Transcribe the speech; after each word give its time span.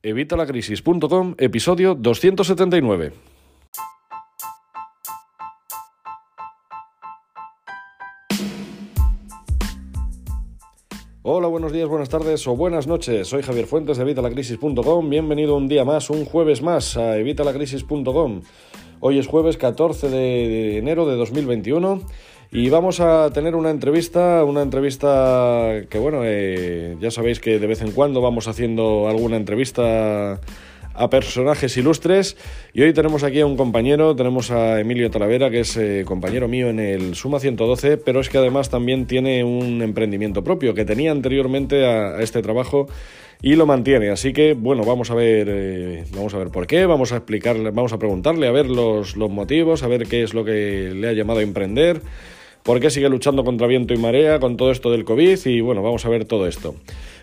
Evitalacrisis.com, 0.00 1.34
episodio 1.38 1.96
279. 1.96 3.12
Hola, 11.22 11.48
buenos 11.48 11.72
días, 11.72 11.88
buenas 11.88 12.08
tardes 12.08 12.46
o 12.46 12.54
buenas 12.54 12.86
noches. 12.86 13.26
Soy 13.26 13.42
Javier 13.42 13.66
Fuentes 13.66 13.96
de 13.96 14.04
Evitalacrisis.com. 14.04 15.10
Bienvenido 15.10 15.56
un 15.56 15.66
día 15.66 15.84
más, 15.84 16.10
un 16.10 16.24
jueves 16.24 16.62
más 16.62 16.96
a 16.96 17.18
Evitalacrisis.com. 17.18 18.42
Hoy 19.00 19.18
es 19.18 19.26
jueves 19.26 19.56
14 19.56 20.10
de 20.10 20.78
enero 20.78 21.06
de 21.06 21.16
2021 21.16 22.02
y 22.50 22.70
vamos 22.70 23.00
a 23.00 23.30
tener 23.30 23.54
una 23.54 23.70
entrevista, 23.70 24.42
una 24.44 24.62
entrevista 24.62 25.82
que 25.90 25.98
bueno, 25.98 26.20
eh, 26.24 26.96
ya 26.98 27.10
sabéis 27.10 27.40
que 27.40 27.58
de 27.58 27.66
vez 27.66 27.82
en 27.82 27.92
cuando 27.92 28.22
vamos 28.22 28.48
haciendo 28.48 29.06
alguna 29.08 29.36
entrevista 29.36 30.40
a 30.94 31.10
personajes 31.10 31.76
ilustres 31.76 32.36
y 32.72 32.80
hoy 32.82 32.94
tenemos 32.94 33.22
aquí 33.22 33.40
a 33.40 33.46
un 33.46 33.56
compañero, 33.56 34.16
tenemos 34.16 34.50
a 34.50 34.80
Emilio 34.80 35.10
Talavera 35.10 35.50
que 35.50 35.60
es 35.60 35.76
eh, 35.76 36.04
compañero 36.06 36.48
mío 36.48 36.70
en 36.70 36.80
el 36.80 37.14
Suma 37.14 37.38
112, 37.38 37.98
pero 37.98 38.20
es 38.20 38.30
que 38.30 38.38
además 38.38 38.70
también 38.70 39.06
tiene 39.06 39.44
un 39.44 39.82
emprendimiento 39.82 40.42
propio 40.42 40.72
que 40.72 40.86
tenía 40.86 41.12
anteriormente 41.12 41.84
a, 41.84 42.20
este 42.22 42.40
trabajo 42.40 42.88
y 43.42 43.56
lo 43.56 43.66
mantiene. 43.66 44.08
Así 44.08 44.32
que 44.32 44.54
bueno, 44.54 44.84
vamos 44.84 45.10
a 45.10 45.14
ver, 45.14 45.48
eh, 45.50 46.04
vamos 46.14 46.32
a 46.32 46.38
ver 46.38 46.48
por 46.48 46.66
qué, 46.66 46.86
vamos 46.86 47.12
a 47.12 47.16
explicarle, 47.18 47.70
vamos 47.72 47.92
a 47.92 47.98
preguntarle 47.98 48.48
a 48.48 48.52
ver 48.52 48.66
los, 48.66 49.16
los 49.16 49.30
motivos, 49.30 49.82
a 49.82 49.86
ver 49.86 50.08
qué 50.08 50.22
es 50.22 50.32
lo 50.32 50.46
que 50.46 50.92
le 50.96 51.08
ha 51.08 51.12
llamado 51.12 51.40
a 51.40 51.42
emprender 51.42 52.00
por 52.62 52.80
qué 52.80 52.90
sigue 52.90 53.08
luchando 53.08 53.44
contra 53.44 53.66
viento 53.66 53.94
y 53.94 53.98
marea 53.98 54.40
con 54.40 54.56
todo 54.56 54.70
esto 54.70 54.90
del 54.90 55.04
COVID 55.04 55.38
y 55.46 55.60
bueno, 55.60 55.82
vamos 55.82 56.04
a 56.04 56.08
ver 56.08 56.24
todo 56.24 56.46
esto. 56.46 56.74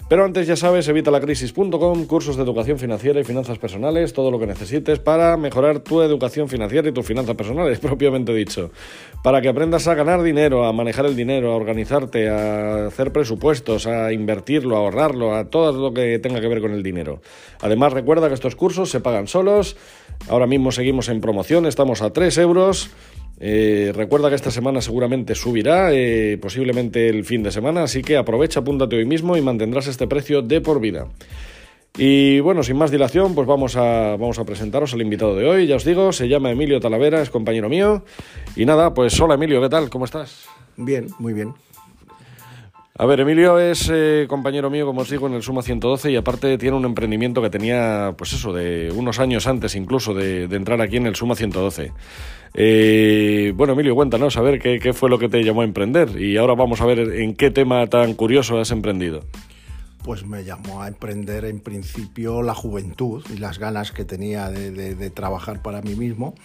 Pero 0.08 0.24
antes 0.24 0.46
ya 0.46 0.56
sabes, 0.56 0.88
evitalacrisis.com, 0.88 2.06
cursos 2.06 2.36
de 2.38 2.44
educación 2.44 2.78
financiera 2.78 3.20
y 3.20 3.24
finanzas 3.24 3.58
personales, 3.58 4.14
todo 4.14 4.30
lo 4.30 4.38
que 4.38 4.46
necesites 4.46 5.00
para 5.00 5.36
mejorar 5.36 5.80
tu 5.80 6.04
educación 6.04 6.48
financiera 6.48 6.88
y 6.88 6.92
tus 6.92 7.08
finanzas 7.08 7.34
personales, 7.34 7.80
propiamente 7.82 8.32
dicho. 8.32 8.70
Para 9.24 9.42
que 9.42 9.50
aprendas 9.50 9.88
a 9.88 9.96
ganar 9.96 10.22
dinero, 10.22 10.66
a 10.66 10.74
manejar 10.74 11.08
el 11.08 11.16
dinero, 11.16 11.54
a 11.54 11.56
organizarte, 11.56 12.30
a 12.30 12.86
hacer 12.86 13.12
presupuestos, 13.12 13.88
a 13.88 14.14
invertirlo, 14.14 14.76
a 14.76 14.80
ahorrarlo, 14.82 15.36
a 15.36 15.46
todo 15.46 15.72
lo 15.72 15.92
que 15.92 16.20
tenga 16.20 16.40
que 16.40 16.50
ver 16.50 16.62
con 16.62 16.74
el 16.74 16.84
dinero. 16.84 17.22
Además, 17.62 17.92
recuerda 17.92 18.28
que 18.28 18.36
estos 18.36 18.56
cursos 18.56 18.92
se 18.92 19.00
pagan 19.00 19.28
solos. 19.28 19.76
Ahora 20.30 20.46
mismo 20.46 20.72
seguimos 20.72 21.10
en 21.10 21.20
promoción, 21.20 21.66
estamos 21.66 22.04
a 22.04 22.14
3 22.14 22.38
euros. 22.38 22.92
Eh, 23.40 23.92
recuerda 23.94 24.30
que 24.30 24.36
esta 24.36 24.52
semana 24.52 24.82
seguramente 24.82 25.36
subirá, 25.36 25.90
eh, 25.92 26.38
posiblemente 26.42 27.10
el 27.10 27.26
fin 27.26 27.44
de 27.44 27.52
semana, 27.52 27.84
así 27.84 28.02
que 28.02 28.18
aprovecha, 28.18 28.62
apúntate 28.62 28.96
hoy 28.96 29.06
mismo 29.06 29.36
y 29.36 29.42
mantendrás 29.42 29.88
este 29.88 30.08
precio 30.08 30.42
de 30.42 30.62
por 30.62 30.80
vida. 30.80 31.08
Y 31.98 32.40
bueno, 32.42 32.62
sin 32.64 32.78
más 32.78 32.92
dilación, 32.92 33.36
pues 33.36 33.48
vamos 33.48 33.78
a, 33.78 34.18
vamos 34.18 34.38
a 34.38 34.44
presentaros 34.44 34.94
al 34.94 35.02
invitado 35.02 35.36
de 35.36 35.48
hoy. 35.48 35.68
Ya 35.68 35.78
os 35.78 35.86
digo, 35.86 36.12
se 36.12 36.28
llama 36.28 36.52
Emilio 36.52 36.80
Talavera, 36.80 37.22
es 37.22 37.30
compañero 37.30 37.70
mío. 37.70 38.04
Y 38.56 38.66
nada, 38.66 38.94
pues 38.94 39.20
hola 39.22 39.36
Emilio, 39.36 39.62
¿qué 39.62 39.70
tal? 39.70 39.90
¿Cómo 39.90 40.04
estás? 40.04 40.46
Bien, 40.76 41.08
muy 41.20 41.34
bien. 41.34 41.54
A 42.98 43.06
ver, 43.06 43.20
Emilio 43.20 43.60
es 43.60 43.90
eh, 43.92 44.26
compañero 44.30 44.70
mío, 44.70 44.86
como 44.86 45.02
os 45.02 45.10
digo, 45.10 45.28
en 45.28 45.34
el 45.34 45.44
Suma 45.44 45.62
112 45.62 46.12
y 46.12 46.16
aparte 46.16 46.58
tiene 46.58 46.78
un 46.78 46.86
emprendimiento 46.86 47.42
que 47.42 47.50
tenía, 47.50 48.16
pues 48.18 48.32
eso, 48.32 48.54
de 48.54 48.90
unos 48.96 49.20
años 49.20 49.48
antes 49.48 49.76
incluso 49.76 50.14
de, 50.14 50.46
entrar 50.46 50.80
aquí 50.80 50.96
en 50.96 51.06
el 51.06 51.14
Suma 51.14 51.36
112. 51.36 51.92
Eh, 52.54 53.52
bueno, 53.54 53.74
Emilio, 53.74 53.96
cuéntanos, 53.96 54.38
a 54.38 54.42
ver 54.42 54.60
qué, 54.60 54.94
fue 54.94 55.10
lo 55.10 55.20
que 55.20 55.28
te 55.28 55.44
llamó 55.44 55.60
a 55.60 55.66
emprender 55.66 56.22
y 56.22 56.38
ahora 56.38 56.56
vamos 56.56 56.80
a 56.80 56.86
ver 56.86 57.00
en 57.00 57.36
qué 57.36 57.52
tema 57.52 57.86
tan 57.88 58.14
curioso 58.14 58.60
has 58.60 58.72
emprendido 58.72 59.22
pues 60.02 60.24
me 60.24 60.44
llamó 60.44 60.84
a 60.84 60.88
emprender 60.88 61.46
en 61.46 61.60
principio 61.60 62.44
la 62.44 62.54
juventud 62.54 63.26
y 63.34 63.40
las 63.40 63.58
ganas 63.58 63.92
que 63.92 64.06
tenía 64.06 64.52
de, 64.52 65.10
trabajar 65.10 65.64
para 65.64 65.82
mí 65.82 65.96
mismo, 65.96 66.36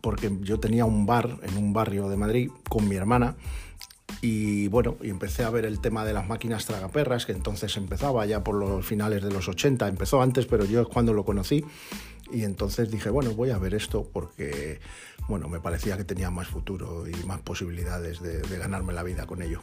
porque 0.00 0.28
yo 0.40 0.58
tenía 0.58 0.84
un 0.86 1.06
bar 1.06 1.38
en 1.44 1.56
un 1.56 1.72
barrio 1.72 2.08
de 2.08 2.16
Madrid 2.16 2.50
con 2.68 2.88
mi 2.88 2.96
hermana 2.96 3.36
y 4.20 4.68
bueno, 4.68 4.96
y 5.02 5.10
empecé 5.10 5.44
a 5.44 5.50
ver 5.50 5.64
el 5.64 5.80
tema 5.80 6.04
de 6.04 6.12
las 6.12 6.26
máquinas 6.26 6.66
tragaperras, 6.66 7.26
que 7.26 7.32
entonces 7.32 7.76
empezaba 7.76 8.24
ya 8.26 8.42
por 8.42 8.54
los 8.54 8.84
finales 8.84 9.22
de 9.22 9.30
los 9.30 9.48
80, 9.48 9.88
empezó 9.88 10.22
antes, 10.22 10.46
pero 10.46 10.64
yo 10.64 10.82
es 10.82 10.88
cuando 10.88 11.12
lo 11.12 11.24
conocí 11.24 11.64
y 12.32 12.44
entonces 12.44 12.90
dije, 12.90 13.10
bueno, 13.10 13.32
voy 13.32 13.50
a 13.50 13.58
ver 13.58 13.74
esto 13.74 14.08
porque, 14.12 14.80
bueno, 15.28 15.48
me 15.48 15.60
parecía 15.60 15.96
que 15.96 16.04
tenía 16.04 16.30
más 16.30 16.48
futuro 16.48 17.04
y 17.06 17.26
más 17.26 17.40
posibilidades 17.40 18.20
de, 18.20 18.58
ganarme 18.58 18.92
la 18.92 19.02
vida 19.02 19.26
con 19.26 19.42
ello. 19.42 19.60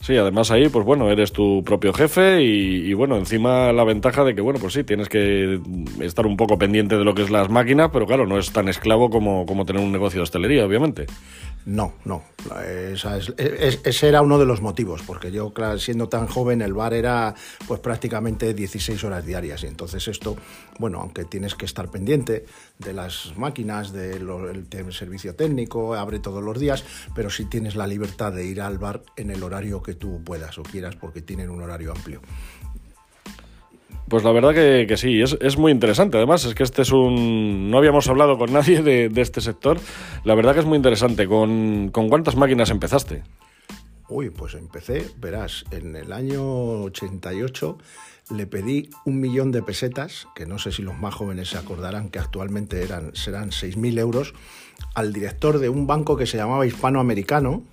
Sí, 0.00 0.16
además 0.16 0.50
ahí, 0.50 0.68
pues 0.68 0.84
bueno, 0.84 1.10
eres 1.10 1.32
tu 1.32 1.64
propio 1.64 1.92
jefe 1.92 2.42
y, 2.42 2.92
bueno, 2.94 3.16
encima 3.16 3.72
la 3.72 3.82
ventaja 3.82 4.24
de 4.24 4.34
que, 4.34 4.40
bueno, 4.40 4.60
pues 4.60 4.74
sí, 4.74 4.84
tienes 4.84 5.08
que 5.08 5.60
estar 6.00 6.26
un 6.26 6.36
poco 6.36 6.58
pendiente 6.58 6.96
de 6.96 7.04
lo 7.04 7.14
que 7.14 7.22
es 7.22 7.30
las 7.30 7.48
máquinas, 7.48 7.90
pero 7.92 8.06
claro, 8.06 8.26
no 8.26 8.38
es 8.38 8.52
tan 8.52 8.68
esclavo 8.68 9.10
como, 9.10 9.46
como 9.46 9.64
tener 9.64 9.82
un 9.82 9.92
negocio 9.92 10.18
de 10.18 10.24
hostelería, 10.24 10.64
obviamente. 10.64 11.06
No, 11.66 11.94
no. 12.04 12.22
ese 12.64 14.08
era 14.08 14.22
uno 14.22 14.38
de 14.38 14.46
los 14.46 14.62
motivos, 14.62 15.02
porque 15.02 15.32
yo, 15.32 15.52
siendo 15.78 16.08
tan 16.08 16.28
joven, 16.28 16.62
el 16.62 16.72
bar 16.74 16.94
era 16.94 17.34
pues 17.66 17.80
prácticamente 17.80 18.54
16 18.54 19.02
horas 19.02 19.26
diarias. 19.26 19.64
Y 19.64 19.66
entonces 19.66 20.06
esto, 20.06 20.36
bueno, 20.78 21.00
aunque 21.00 21.24
tienes 21.24 21.56
que 21.56 21.64
estar 21.64 21.90
pendiente 21.90 22.46
de 22.78 22.92
las 22.92 23.36
máquinas, 23.36 23.92
del 23.92 24.28
servicio 24.92 25.34
técnico, 25.34 25.96
abre 25.96 26.20
todos 26.20 26.42
los 26.42 26.60
días, 26.60 26.84
pero 27.16 27.30
sí 27.30 27.46
tienes 27.46 27.74
la 27.74 27.88
libertad 27.88 28.32
de 28.32 28.46
ir 28.46 28.60
al 28.60 28.78
bar 28.78 29.02
en 29.16 29.32
el 29.32 29.42
horario 29.42 29.82
que 29.82 29.94
tú 29.94 30.22
puedas 30.22 30.58
o 30.58 30.62
quieras, 30.62 30.94
porque 30.94 31.20
tienen 31.20 31.50
un 31.50 31.62
horario 31.62 31.90
amplio. 31.90 32.20
Pues 34.08 34.22
la 34.22 34.30
verdad 34.30 34.54
que, 34.54 34.96
sí, 34.96 35.20
es, 35.20 35.58
muy 35.58 35.72
interesante. 35.72 36.16
Además, 36.16 36.44
es 36.44 36.54
que 36.54 36.62
este 36.62 36.82
es 36.82 36.92
un. 36.92 37.70
No 37.70 37.78
habíamos 37.78 38.08
hablado 38.08 38.38
con 38.38 38.52
nadie 38.52 38.82
de, 38.82 39.10
este 39.20 39.40
sector. 39.40 39.78
La 40.24 40.34
verdad 40.34 40.54
que 40.54 40.60
es 40.60 40.66
muy 40.66 40.76
interesante. 40.76 41.26
¿Con, 41.26 41.90
cuántas 41.90 42.36
máquinas 42.36 42.70
empezaste? 42.70 43.24
Uy, 44.08 44.30
pues 44.30 44.54
empecé, 44.54 45.04
verás, 45.18 45.64
en 45.72 45.96
el 45.96 46.12
año 46.12 46.82
88 46.82 47.78
le 48.30 48.46
pedí 48.46 48.88
un 49.04 49.20
millón 49.20 49.50
de 49.50 49.62
pesetas, 49.62 50.28
que 50.36 50.46
no 50.46 50.58
sé 50.58 50.70
si 50.70 50.82
los 50.82 50.96
más 50.96 51.14
jóvenes 51.14 51.50
se 51.50 51.58
acordarán 51.58 52.10
que 52.10 52.20
actualmente 52.20 52.82
eran, 52.82 53.14
serán 53.16 53.50
6.000 53.50 53.98
euros, 53.98 54.34
al 54.94 55.12
director 55.12 55.58
de 55.58 55.68
un 55.68 55.88
banco 55.88 56.16
que 56.16 56.26
se 56.26 56.36
llamaba 56.36 56.66
Hispanoamericano, 56.66 57.64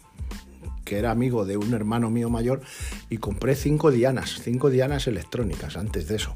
que 0.83 0.97
era 0.97 1.11
amigo 1.11 1.45
de 1.45 1.57
un 1.57 1.73
hermano 1.73 2.09
mío 2.09 2.29
mayor, 2.29 2.61
y 3.09 3.17
compré 3.17 3.55
cinco 3.55 3.91
dianas, 3.91 4.39
cinco 4.41 4.69
dianas 4.69 5.07
electrónicas 5.07 5.77
antes 5.77 6.07
de 6.07 6.15
eso. 6.15 6.35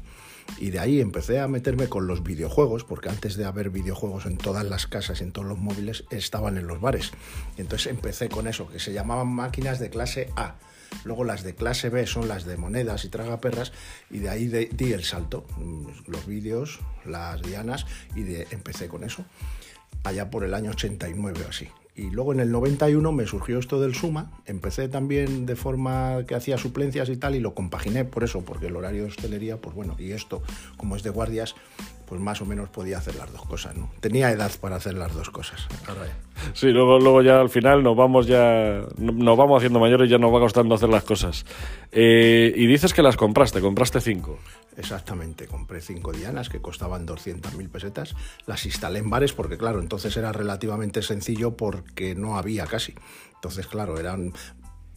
Y 0.56 0.70
de 0.70 0.78
ahí 0.78 1.00
empecé 1.00 1.40
a 1.40 1.48
meterme 1.48 1.88
con 1.88 2.06
los 2.06 2.22
videojuegos, 2.22 2.84
porque 2.84 3.10
antes 3.10 3.36
de 3.36 3.44
haber 3.44 3.70
videojuegos 3.70 4.24
en 4.24 4.38
todas 4.38 4.64
las 4.64 4.86
casas, 4.86 5.20
en 5.20 5.32
todos 5.32 5.46
los 5.46 5.58
móviles, 5.58 6.04
estaban 6.10 6.56
en 6.56 6.66
los 6.66 6.80
bares. 6.80 7.12
entonces 7.58 7.88
empecé 7.92 8.28
con 8.28 8.46
eso, 8.46 8.68
que 8.68 8.78
se 8.78 8.92
llamaban 8.92 9.28
máquinas 9.28 9.78
de 9.78 9.90
clase 9.90 10.30
A. 10.36 10.56
Luego 11.04 11.24
las 11.24 11.42
de 11.42 11.54
clase 11.54 11.90
B 11.90 12.06
son 12.06 12.28
las 12.28 12.46
de 12.46 12.56
monedas 12.56 13.04
y 13.04 13.08
tragaperras 13.08 13.72
y 14.10 14.20
de 14.20 14.30
ahí 14.30 14.48
di 14.48 14.92
el 14.92 15.04
salto, 15.04 15.44
mm, 15.58 16.10
los 16.10 16.26
vídeos, 16.26 16.80
las 17.04 17.42
dianas 17.42 17.84
y 18.14 18.22
de, 18.22 18.46
empecé 18.50 18.88
con 18.88 19.04
eso 19.04 19.24
allá 20.04 20.30
por 20.30 20.44
el 20.44 20.54
año 20.54 20.70
89 20.70 21.40
o 21.44 21.48
así. 21.48 21.68
Y 21.98 22.10
luego 22.10 22.32
en 22.32 22.38
el 22.38 22.52
91 22.52 23.10
me 23.10 23.26
surgió 23.26 23.58
esto 23.58 23.80
del 23.80 23.92
Suma, 23.92 24.30
empecé 24.46 24.88
también 24.88 25.46
de 25.46 25.56
forma 25.56 26.24
que 26.28 26.36
hacía 26.36 26.56
suplencias 26.56 27.08
y 27.08 27.16
tal 27.16 27.34
y 27.34 27.40
lo 27.40 27.54
compaginé 27.54 28.04
por 28.04 28.22
eso, 28.22 28.44
porque 28.44 28.68
el 28.68 28.76
horario 28.76 29.02
de 29.02 29.08
hostelería, 29.08 29.56
pues 29.56 29.74
bueno, 29.74 29.96
y 29.98 30.12
esto 30.12 30.40
como 30.76 30.94
es 30.94 31.02
de 31.02 31.10
guardias, 31.10 31.56
pues 32.08 32.20
más 32.20 32.40
o 32.40 32.46
menos 32.46 32.68
podía 32.70 32.98
hacer 32.98 33.14
las 33.16 33.30
dos 33.32 33.42
cosas, 33.42 33.76
¿no? 33.76 33.90
Tenía 34.00 34.30
edad 34.30 34.50
para 34.60 34.76
hacer 34.76 34.94
las 34.94 35.14
dos 35.14 35.30
cosas. 35.30 35.66
Sí, 36.54 36.68
luego, 36.68 36.98
luego 36.98 37.22
ya 37.22 37.40
al 37.40 37.50
final 37.50 37.82
nos 37.82 37.96
vamos 37.96 38.26
ya 38.26 38.82
nos 38.96 39.36
vamos 39.36 39.58
haciendo 39.58 39.78
mayores 39.78 40.08
y 40.08 40.12
ya 40.12 40.18
nos 40.18 40.32
va 40.32 40.40
costando 40.40 40.74
hacer 40.74 40.88
las 40.88 41.04
cosas. 41.04 41.44
Eh, 41.92 42.52
y 42.56 42.66
dices 42.66 42.94
que 42.94 43.02
las 43.02 43.16
compraste, 43.16 43.60
compraste 43.60 44.00
cinco. 44.00 44.38
Exactamente, 44.76 45.46
compré 45.48 45.80
cinco 45.80 46.12
dianas 46.12 46.48
que 46.48 46.60
costaban 46.60 47.04
200.000 47.04 47.68
pesetas, 47.68 48.14
las 48.46 48.64
instalé 48.64 49.00
en 49.00 49.10
bares 49.10 49.32
porque 49.32 49.58
claro, 49.58 49.80
entonces 49.80 50.16
era 50.16 50.32
relativamente 50.32 51.02
sencillo 51.02 51.56
porque 51.56 52.14
no 52.14 52.38
había 52.38 52.66
casi. 52.66 52.94
Entonces, 53.34 53.68
claro, 53.68 53.98
eran 53.98 54.32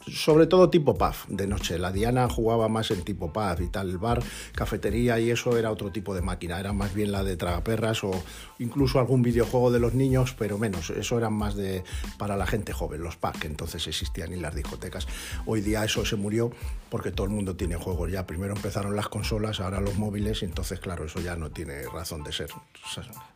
sobre 0.08 0.48
todo 0.48 0.70
tipo 0.70 0.96
pub 0.96 1.14
de 1.28 1.48
noche. 1.48 1.80
La 1.80 1.92
Diana 1.92 2.30
jugaba 2.30 2.68
más 2.68 2.92
en 2.92 3.04
tipo 3.04 3.32
pub 3.32 3.62
y 3.62 3.68
tal. 3.68 3.90
El 3.90 3.98
bar, 3.98 4.22
cafetería 4.54 5.20
y 5.20 5.32
eso 5.32 5.58
era 5.58 5.72
otro 5.72 5.92
tipo 5.92 6.14
de 6.16 6.22
máquina. 6.22 6.60
Era 6.60 6.74
más 6.74 6.94
bien 6.94 7.12
la 7.12 7.24
de 7.24 7.38
tragaperras 7.38 8.04
o 8.04 8.12
incluso 8.60 9.00
algún 9.00 9.22
videojuego 9.22 9.72
de 9.72 9.80
los 9.80 9.94
niños, 9.94 10.36
pero 10.38 10.58
menos. 10.58 10.90
Eso 10.90 11.18
era 11.18 11.30
más 11.30 11.56
de 11.56 11.84
para 12.18 12.38
la 12.38 12.46
gente 12.46 12.74
joven, 12.74 13.02
los 13.02 13.16
pubs, 13.16 13.40
que 13.40 13.48
entonces 13.48 13.88
existían 13.88 14.34
y 14.34 14.38
las 14.38 14.56
discotecas. 14.56 15.08
Hoy 15.46 15.62
día 15.62 15.84
eso 15.84 16.06
se 16.06 16.16
murió 16.16 16.52
porque 16.90 17.12
todo 17.12 17.26
el 17.26 17.34
mundo 17.34 17.56
tiene 17.56 17.76
juegos 17.76 18.12
ya. 18.12 18.26
Primero 18.26 18.54
empezaron 18.54 18.96
las 18.96 19.08
consolas, 19.08 19.60
ahora 19.60 19.80
los 19.80 19.98
móviles 19.98 20.42
y 20.42 20.46
entonces, 20.46 20.80
claro, 20.80 21.06
eso 21.06 21.20
ya 21.22 21.36
no 21.36 21.50
tiene 21.50 21.84
razón 21.84 22.24
de 22.24 22.34
ser. 22.34 22.50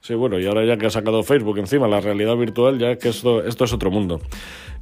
Sí, 0.02 0.14
bueno, 0.14 0.40
y 0.40 0.46
ahora 0.46 0.66
ya 0.66 0.78
que 0.78 0.88
ha 0.88 0.90
sacado 0.90 1.24
Facebook 1.24 1.58
encima, 1.58 1.88
la 1.88 2.02
realidad 2.02 2.36
virtual, 2.36 2.78
ya 2.80 2.98
que 2.98 3.10
esto, 3.10 3.44
esto 3.44 3.64
es 3.64 3.74
otro 3.74 3.92
mundo. 3.92 4.22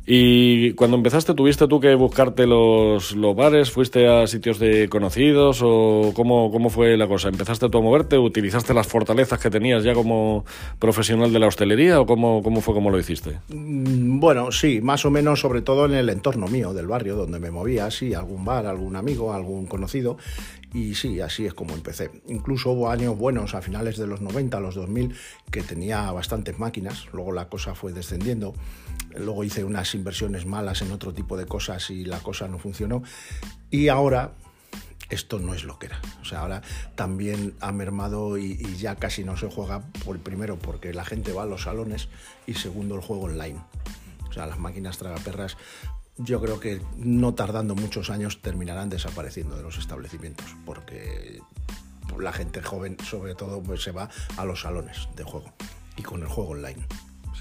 Y 0.06 0.74
cuando 0.74 0.98
empezaste, 0.98 1.34
¿tuviste 1.34 1.66
tú 1.68 1.80
que 1.80 1.96
buscarte 1.96 2.46
los, 2.46 3.16
los 3.16 3.36
bares? 3.36 3.72
¿Fuiste 3.72 4.08
a 4.10 4.28
sitios 4.28 4.60
de 4.60 4.90
conocidos 4.90 5.62
o 5.64 6.12
cómo, 6.14 6.52
cómo 6.52 6.70
fue 6.70 6.98
la 6.98 7.08
cosa? 7.08 7.30
¿Empezaste 7.30 7.70
tú 7.70 7.78
a 7.78 7.82
moverte? 7.82 8.18
¿Utilizaste 8.18 8.74
las 8.74 8.88
fortalezas 8.88 9.40
que 9.40 9.50
tenías 9.50 9.86
ya 9.86 9.94
como 9.94 10.44
profesional 10.78 11.32
de 11.32 11.40
la 11.40 11.48
hostelería 11.48 12.02
o 12.02 12.06
cómo, 12.06 12.44
cómo 12.44 12.60
fue 12.60 12.74
como 12.74 12.90
lo 12.90 13.00
hiciste? 13.00 13.40
Mm, 13.48 14.20
bueno, 14.20 14.52
sí, 14.52 14.82
más 14.82 15.06
o 15.06 15.12
menos, 15.12 15.40
sobre 15.40 15.62
todo 15.62 15.86
en 15.86 15.94
el 15.94 16.10
entorno 16.10 16.48
mío, 16.48 16.74
del 16.74 16.88
barrio 16.88 17.16
donde 17.16 17.40
me 17.40 17.50
movía, 17.50 17.90
sí, 17.90 18.14
algún 18.14 18.44
bar, 18.44 18.66
algún 18.66 18.98
amigo, 18.98 19.34
algún 19.34 19.68
conocido. 19.68 20.18
Y 20.74 20.96
sí, 20.96 21.22
así 21.22 21.46
es 21.46 21.54
como 21.54 21.76
empecé. 21.76 22.10
Incluso 22.28 22.72
hubo 22.72 22.90
años 22.90 23.18
buenos 23.18 23.54
a 23.54 23.62
finales 23.62 23.96
de 23.98 24.08
los 24.08 24.22
90, 24.22 24.60
los 24.60 24.76
2000, 24.76 25.14
que 25.52 25.62
tenía 25.62 26.12
bastantes 26.12 26.58
máquinas. 26.58 27.06
Luego 27.14 27.32
la 27.32 27.48
cosa 27.48 27.76
fue 27.76 27.94
descendiendo. 27.94 28.56
Luego 29.18 29.44
hice 29.44 29.63
unas 29.63 29.94
inversiones 29.95 30.45
malas 30.45 30.81
en 30.81 30.92
otro 30.92 31.13
tipo 31.13 31.38
de 31.38 31.45
cosas 31.45 31.89
y 31.89 32.06
la 32.06 32.19
cosa 32.19 32.48
no 32.48 32.60
funcionó. 32.60 33.04
Y 33.69 33.88
ahora 33.89 34.33
esto 35.10 35.39
no 35.39 35.54
es 35.54 35.63
lo 35.63 35.80
que 35.80 35.88
era. 35.88 36.01
O 36.21 36.25
sea, 36.25 36.42
ahora 36.42 36.62
también 36.95 37.54
ha 37.60 37.71
mermado 37.71 38.38
y, 38.38 38.57
ya 38.77 38.95
casi 38.95 39.24
no 39.24 39.38
se 39.38 39.50
juega, 39.50 39.81
por, 40.06 40.19
primero 40.19 40.57
porque 40.57 40.94
la 40.94 41.06
gente 41.06 41.33
va 41.33 41.44
a 41.44 41.45
los 41.45 41.63
salones 41.63 42.10
y 42.48 42.56
segundo 42.56 42.95
el 42.95 43.01
juego 43.01 43.24
online. 43.24 43.60
O 44.30 44.33
sea, 44.33 44.48
las 44.48 44.60
máquinas 44.60 44.98
tragaperras 44.98 45.57
yo 46.18 46.39
creo 46.42 46.59
que 46.59 46.81
no 46.98 47.33
tardando 47.33 47.75
muchos 47.75 48.09
años 48.09 48.42
terminarán 48.42 48.89
desapareciendo 48.89 49.56
de 49.56 49.63
los 49.63 49.77
establecimientos, 49.77 50.45
porque 50.66 51.42
la 52.19 52.31
gente 52.31 52.62
joven 52.62 52.98
sobre 53.04 53.33
todo 53.33 53.62
pues, 53.63 53.81
se 53.81 53.92
va 53.92 54.09
a 54.38 54.45
los 54.45 54.62
salones 54.62 55.07
de 55.16 55.24
juego 55.24 55.54
y 55.98 56.04
con 56.04 56.21
el 56.21 56.27
juego 56.27 56.51
online. 56.51 56.86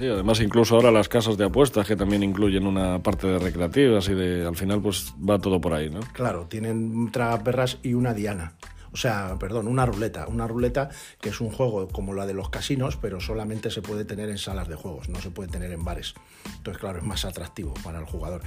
Sí, 0.02 0.08
además 0.08 0.40
incluso 0.40 0.74
ahora 0.74 0.90
las 0.90 1.08
casas 1.08 1.36
de 1.36 1.44
apuestas 1.44 1.86
que 1.86 1.94
también 1.94 2.24
incluyen 2.24 2.66
una 2.66 3.00
parte 3.00 3.28
de 3.28 3.38
recreativas 3.38 4.08
y 4.08 4.14
de 4.14 4.44
al 4.44 4.56
final 4.56 4.82
pues 4.82 5.14
va 5.14 5.38
todo 5.38 5.60
por 5.60 5.74
ahí, 5.74 5.90
¿no? 5.90 6.00
Claro, 6.12 6.46
tienen 6.48 7.12
tragaperras 7.12 7.78
y 7.84 7.94
una 7.94 8.12
diana 8.12 8.56
o 8.92 8.96
sea, 8.96 9.36
perdón, 9.38 9.68
una 9.68 9.86
ruleta, 9.86 10.26
una 10.28 10.46
ruleta 10.46 10.90
que 11.20 11.30
es 11.30 11.40
un 11.40 11.50
juego 11.50 11.88
como 11.88 12.12
la 12.12 12.26
de 12.26 12.34
los 12.34 12.50
casinos, 12.50 12.98
pero 12.98 13.20
solamente 13.20 13.70
se 13.70 13.80
puede 13.80 14.04
tener 14.04 14.28
en 14.28 14.36
salas 14.36 14.68
de 14.68 14.74
juegos, 14.74 15.08
no 15.08 15.20
se 15.20 15.30
puede 15.30 15.48
tener 15.48 15.72
en 15.72 15.82
bares. 15.82 16.14
Entonces, 16.56 16.78
claro, 16.78 16.98
es 16.98 17.04
más 17.04 17.24
atractivo 17.24 17.72
para 17.82 17.98
el 17.98 18.04
jugador. 18.04 18.42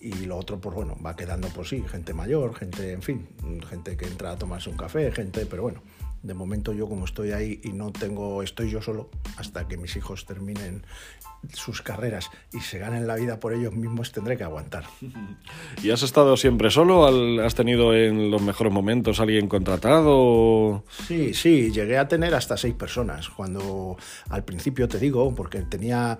Y 0.00 0.26
lo 0.26 0.36
otro, 0.36 0.60
pues 0.60 0.76
bueno, 0.76 0.96
va 1.04 1.16
quedando 1.16 1.48
por 1.48 1.66
sí, 1.66 1.84
gente 1.90 2.14
mayor, 2.14 2.54
gente, 2.54 2.92
en 2.92 3.02
fin, 3.02 3.28
gente 3.68 3.96
que 3.96 4.06
entra 4.06 4.30
a 4.30 4.38
tomarse 4.38 4.70
un 4.70 4.76
café, 4.76 5.10
gente, 5.10 5.44
pero 5.46 5.62
bueno, 5.62 5.82
de 6.22 6.34
momento 6.34 6.72
yo 6.72 6.88
como 6.88 7.04
estoy 7.04 7.32
ahí 7.32 7.60
y 7.64 7.72
no 7.72 7.92
tengo, 7.92 8.42
estoy 8.42 8.70
yo 8.70 8.82
solo 8.82 9.10
hasta 9.36 9.68
que 9.68 9.76
mis 9.76 9.96
hijos 9.96 10.26
terminen 10.26 10.84
sus 11.52 11.82
carreras 11.82 12.30
y 12.52 12.60
se 12.60 12.78
ganen 12.78 13.06
la 13.06 13.14
vida 13.14 13.38
por 13.38 13.52
ellos 13.52 13.72
mismos, 13.74 14.12
tendré 14.12 14.36
que 14.36 14.44
aguantar. 14.44 14.84
¿Y 15.82 15.90
has 15.90 16.02
estado 16.02 16.36
siempre 16.36 16.70
solo? 16.70 17.06
¿Has 17.44 17.54
tenido 17.54 17.94
en 17.94 18.30
los 18.30 18.42
mejores 18.42 18.72
momentos 18.72 19.20
alguien 19.20 19.48
contratado? 19.48 20.84
Sí, 21.06 21.34
sí, 21.34 21.70
llegué 21.70 21.98
a 21.98 22.08
tener 22.08 22.34
hasta 22.34 22.56
seis 22.56 22.74
personas. 22.74 23.28
Cuando 23.28 23.96
al 24.28 24.44
principio 24.44 24.88
te 24.88 24.98
digo, 24.98 25.34
porque 25.34 25.62
tenía 25.62 26.18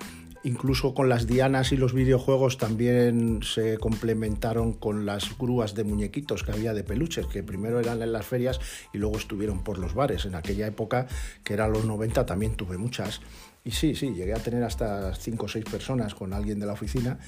incluso 0.48 0.94
con 0.94 1.08
las 1.08 1.26
dianas 1.26 1.72
y 1.72 1.76
los 1.76 1.92
videojuegos 1.92 2.56
también 2.56 3.40
se 3.42 3.76
complementaron 3.76 4.72
con 4.72 5.04
las 5.04 5.36
grúas 5.38 5.74
de 5.74 5.84
muñequitos 5.84 6.42
que 6.42 6.52
había 6.52 6.72
de 6.72 6.84
peluches, 6.84 7.26
que 7.26 7.42
primero 7.42 7.78
eran 7.78 8.02
en 8.02 8.12
las 8.12 8.26
ferias 8.26 8.58
y 8.92 8.98
luego 8.98 9.18
estuvieron 9.18 9.62
por 9.62 9.78
los 9.78 9.94
bares. 9.94 10.24
En 10.24 10.34
aquella 10.34 10.66
época, 10.66 11.06
que 11.44 11.52
eran 11.52 11.72
los 11.72 11.84
90, 11.84 12.24
también 12.24 12.56
tuve 12.56 12.78
muchas. 12.78 13.20
Y 13.62 13.72
sí, 13.72 13.94
sí, 13.94 14.14
llegué 14.14 14.32
a 14.32 14.42
tener 14.42 14.64
hasta 14.64 15.14
cinco 15.14 15.46
o 15.46 15.48
seis 15.48 15.66
personas 15.66 16.14
con 16.14 16.32
alguien 16.32 16.58
de 16.58 16.66
la 16.66 16.72
oficina. 16.72 17.18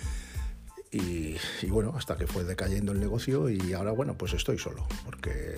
Y, 0.90 1.36
bueno, 1.68 1.94
hasta 1.96 2.16
que 2.16 2.26
fue 2.26 2.42
decayendo 2.42 2.90
el 2.92 2.98
negocio 2.98 3.48
y 3.48 3.74
ahora, 3.74 3.92
bueno, 3.92 4.18
pues 4.18 4.32
estoy 4.32 4.58
solo, 4.58 4.88
porque 5.04 5.56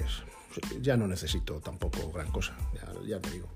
ya 0.83 0.97
no 0.97 1.07
necesito 1.07 1.61
tampoco 1.61 2.13
gran 2.13 2.31
cosa, 2.31 2.55
ya, 3.07 3.19
te 3.19 3.31
digo. 3.31 3.49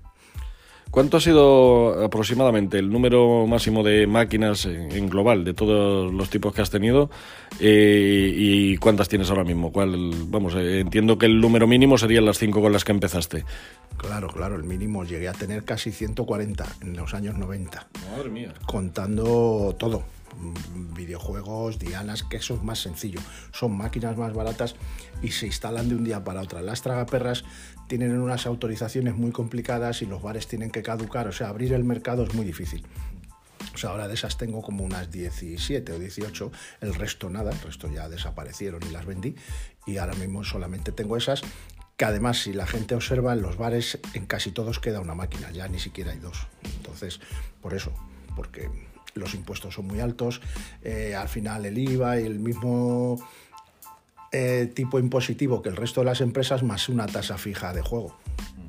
¿Cuánto 0.91 1.17
ha 1.17 1.21
sido 1.21 2.03
aproximadamente 2.03 2.79
el 2.79 2.89
número 2.89 3.45
máximo 3.45 3.83
de 3.83 4.07
máquinas 4.07 4.65
en 4.65 5.09
global 5.09 5.43
de 5.43 5.53
todos 5.53 6.13
los 6.13 6.29
tipos 6.29 6.53
que 6.53 6.61
has 6.61 6.69
tenido 6.69 7.09
eh, 7.59 8.31
y 8.35 8.77
cuántas 8.77 9.09
tienes 9.09 9.29
ahora 9.29 9.43
mismo? 9.43 9.71
¿Cuál, 9.71 10.11
vamos, 10.27 10.55
eh, 10.55 10.79
entiendo 10.79 11.17
que 11.17 11.25
el 11.25 11.39
número 11.39 11.67
mínimo 11.67 11.97
serían 11.97 12.25
las 12.25 12.37
cinco 12.37 12.61
con 12.61 12.71
las 12.71 12.83
que 12.83 12.91
empezaste. 12.91 13.45
Claro, 13.97 14.27
claro, 14.27 14.55
el 14.55 14.63
mínimo 14.63 15.03
llegué 15.03 15.27
a 15.27 15.33
tener 15.33 15.63
casi 15.63 15.91
140 15.91 16.65
en 16.81 16.95
los 16.95 17.13
años 17.13 17.35
90. 17.37 17.87
Madre 18.11 18.29
mía. 18.29 18.53
Contando 18.65 19.75
todo, 19.77 20.03
videojuegos, 20.95 21.79
dianas, 21.79 22.23
que 22.23 22.37
eso 22.37 22.55
es 22.55 22.63
más 22.63 22.79
sencillo. 22.79 23.19
Son 23.51 23.75
máquinas 23.75 24.17
más 24.17 24.33
baratas 24.33 24.75
y 25.21 25.31
se 25.31 25.45
instalan 25.45 25.89
de 25.89 25.95
un 25.95 26.03
día 26.03 26.23
para 26.23 26.41
otro. 26.41 26.59
Las 26.61 26.81
tragaperras 26.81 27.43
tienen 27.87 28.19
unas 28.19 28.45
autorizaciones 28.45 29.15
muy 29.15 29.31
complicadas 29.31 30.01
y 30.01 30.05
los 30.05 30.21
bares 30.21 30.47
tienen 30.47 30.71
que 30.71 30.83
caducar, 30.83 31.27
o 31.27 31.31
sea, 31.31 31.49
abrir 31.49 31.73
el 31.73 31.83
mercado 31.83 32.23
es 32.23 32.33
muy 32.33 32.45
difícil. 32.45 32.85
O 33.73 33.77
sea, 33.77 33.91
ahora 33.91 34.07
de 34.07 34.15
esas 34.15 34.37
tengo 34.37 34.61
como 34.63 34.83
unas 34.83 35.11
17 35.11 35.91
o 35.91 35.99
18, 35.99 36.51
el 36.81 36.95
resto 36.95 37.29
nada, 37.29 37.51
el 37.51 37.59
resto 37.59 37.91
ya 37.91 38.09
desaparecieron 38.09 38.81
y 38.87 38.91
las 38.91 39.05
vendí 39.05 39.35
y 39.85 39.97
ahora 39.97 40.15
mismo 40.15 40.43
solamente 40.43 40.91
tengo 40.91 41.15
esas 41.15 41.43
que 41.95 42.05
además 42.05 42.43
si 42.43 42.53
la 42.53 42.67
gente 42.67 42.93
observa 42.93 43.33
en 43.33 43.41
los 43.41 43.57
bares 43.57 43.99
en 44.13 44.27
casi 44.27 44.51
todos 44.51 44.79
queda 44.79 44.99
una 44.99 45.15
máquina, 45.15 45.49
ya 45.51 45.67
ni 45.67 45.79
siquiera 45.79 46.11
hay 46.11 46.19
dos. 46.19 46.47
Entonces, 46.63 47.19
por 47.61 47.73
eso, 47.73 47.91
porque 48.35 48.69
los 49.17 49.33
impuestos 49.33 49.75
son 49.75 49.87
muy 49.87 49.99
altos, 49.99 50.41
eh, 50.83 51.15
al 51.15 51.27
final 51.27 51.65
el 51.65 51.77
IVA 51.77 52.19
y 52.19 52.25
el 52.25 52.39
mismo 52.39 53.17
eh, 54.31 54.71
tipo 54.73 54.99
impositivo 54.99 55.61
que 55.61 55.69
el 55.69 55.75
resto 55.75 56.01
de 56.01 56.05
las 56.05 56.21
empresas 56.21 56.63
más 56.63 56.89
una 56.89 57.05
tasa 57.05 57.37
fija 57.37 57.73
de 57.73 57.81
juego. 57.81 58.17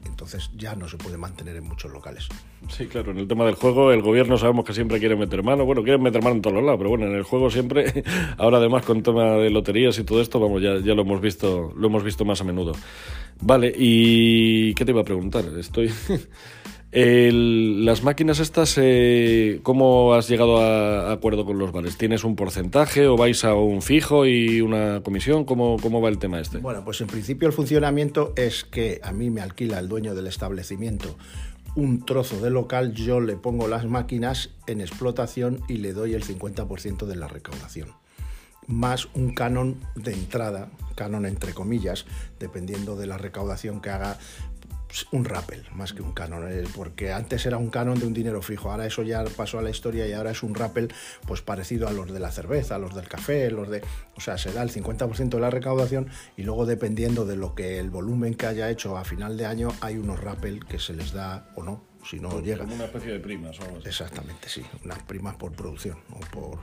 Entonces 0.07 0.51
ya 0.57 0.75
no 0.75 0.89
se 0.89 0.97
puede 0.97 1.17
mantener 1.17 1.57
en 1.57 1.65
muchos 1.65 1.93
locales. 1.93 2.29
Sí, 2.69 2.87
claro, 2.87 3.13
en 3.13 3.19
el 3.19 3.29
tema 3.29 3.45
del 3.45 3.55
juego 3.55 3.93
el 3.93 4.03
gobierno 4.03 4.37
sabemos 4.37 4.65
que 4.65 4.73
siempre 4.73 4.99
quiere 4.99 5.15
meter 5.15 5.45
mano, 5.45 5.65
bueno, 5.65 5.83
quieren 5.83 6.03
meter 6.03 6.23
mano 6.23 6.37
en 6.37 6.43
todos 6.43 6.57
los 6.57 6.65
lados, 6.65 6.79
pero 6.79 6.91
bueno, 6.91 7.07
en 7.07 7.15
el 7.15 7.23
juego 7.23 7.51
siempre, 7.51 8.03
ahora 8.37 8.59
además 8.59 8.85
con 8.85 9.03
tema 9.03 9.35
de 9.35 9.51
loterías 9.51 9.97
y 9.99 10.05
todo 10.05 10.21
esto, 10.21 10.41
vamos, 10.41 10.61
ya, 10.61 10.81
ya 10.81 10.95
lo 10.95 11.03
hemos 11.03 11.21
visto, 11.21 11.73
lo 11.77 11.87
hemos 11.87 12.03
visto 12.03 12.25
más 12.25 12.41
a 12.41 12.45
menudo. 12.45 12.73
Vale, 13.41 13.73
y 13.77 14.75
¿qué 14.75 14.85
te 14.85 14.91
iba 14.91 15.03
a 15.03 15.05
preguntar? 15.05 15.45
Estoy 15.57 15.89
las 16.91 18.03
máquinas 18.03 18.41
estas, 18.41 18.77
eh, 18.79 19.61
¿cómo 19.63 20.15
has 20.15 20.29
llegado 20.29 20.59
a, 20.59 21.13
acuerdo 21.13 21.45
con 21.45 21.59
los 21.59 21.73
bares? 21.73 21.99
¿Tienes 21.99 22.25
un 22.25 22.35
porcentaje 22.35 23.07
o 23.07 23.17
vais 23.17 23.45
a 23.45 23.55
un 23.55 23.83
fijo 23.83 24.27
y 24.27 24.61
una 24.61 25.03
comisión? 25.03 25.45
¿Cómo, 25.45 25.77
¿Cómo 25.83 26.01
va 26.01 26.09
el 26.09 26.19
tema 26.19 26.41
este? 26.41 26.59
Bueno, 26.59 26.85
pues 26.85 27.01
en 27.01 27.09
principio 27.09 27.47
el 27.47 27.53
funcionamiento 27.53 28.33
es 28.37 28.65
que 28.65 29.01
a 29.03 29.13
mí 29.13 29.31
me 29.31 29.41
alquila 29.41 29.79
el 29.79 29.89
dueño 29.89 30.15
del 30.15 30.27
establecimiento 30.27 31.17
un 31.77 32.05
trozo 32.05 32.41
de 32.41 32.51
local, 32.51 32.93
yo 32.93 33.21
le 33.21 33.37
pongo 33.37 33.69
las 33.69 33.87
máquinas 33.87 34.51
en 34.67 34.81
explotación 34.81 35.61
y 35.69 35.77
le 35.77 35.93
doy 35.93 36.15
el 36.15 36.25
50% 36.25 37.07
de 37.07 37.15
la 37.15 37.29
recaudación 37.29 37.91
más 38.69 39.09
un 39.15 39.35
canon 39.35 39.81
de 39.97 40.13
entrada, 40.13 40.69
canon 40.95 41.27
entre 41.27 41.55
comillas, 41.55 42.05
dependiendo 42.39 42.97
de 42.97 43.07
la 43.07 43.19
recaudación 43.19 43.81
que 43.81 43.91
haga 43.91 44.19
un 45.13 45.25
rappel 45.25 45.65
más 45.73 45.93
que 45.93 46.03
un 46.03 46.13
canon, 46.13 46.51
eh, 46.51 46.65
porque 46.75 47.13
antes 47.13 47.45
era 47.47 47.57
un 47.57 47.71
canon 47.71 47.99
de 47.99 48.07
un 48.07 48.15
dinero 48.15 48.43
fijo, 48.43 48.71
ahora 48.71 48.87
eso 48.87 49.03
ya 49.03 49.25
pasó 49.37 49.59
a 49.59 49.63
la 49.63 49.71
historia 49.71 50.07
y 50.07 50.13
ahora 50.13 50.31
es 50.31 50.43
un 50.43 50.55
rappel 50.55 50.93
pues 51.27 51.43
parecido 51.43 51.89
a 51.89 51.93
los 51.93 52.13
de 52.13 52.21
la 52.21 52.31
cerveza, 52.31 52.77
a 52.77 52.79
los 52.79 52.95
del 52.95 53.09
café, 53.09 53.51
los 53.51 53.69
de, 53.69 53.83
o 54.17 54.21
sea, 54.21 54.39
se 54.39 54.53
da 54.53 54.63
el 54.63 54.71
50% 54.71 55.29
de 55.29 55.41
la 55.41 55.51
recaudación 55.51 56.09
y 56.37 56.43
luego 56.43 56.67
dependiendo 56.67 57.25
de 57.25 57.37
lo 57.37 57.55
que 57.55 57.79
el 57.79 57.91
volumen 57.91 58.35
que 58.35 58.47
haya 58.47 58.71
hecho 58.71 58.97
a 58.97 59.05
final 59.05 59.37
de 59.37 59.47
año 59.47 59.69
hay 59.81 59.97
unos 59.99 60.21
rappel 60.21 60.65
que 60.65 60.79
se 60.79 60.95
les 60.95 61.13
da 61.13 61.51
o 61.55 61.63
no, 61.63 61.88
si 62.05 62.21
no 62.21 62.41
llega. 62.41 62.65
Como 62.65 62.75
una 62.75 62.85
especie 62.85 63.13
de 63.13 63.21
primas 63.21 63.59
o 63.61 63.65
algo 63.65 63.79
así. 63.79 63.89
Exactamente, 63.89 64.49
sí, 64.49 64.63
unas 64.85 65.03
primas 65.03 65.37
por 65.37 65.53
producción 65.53 65.99
o 66.13 66.21
por 66.31 66.59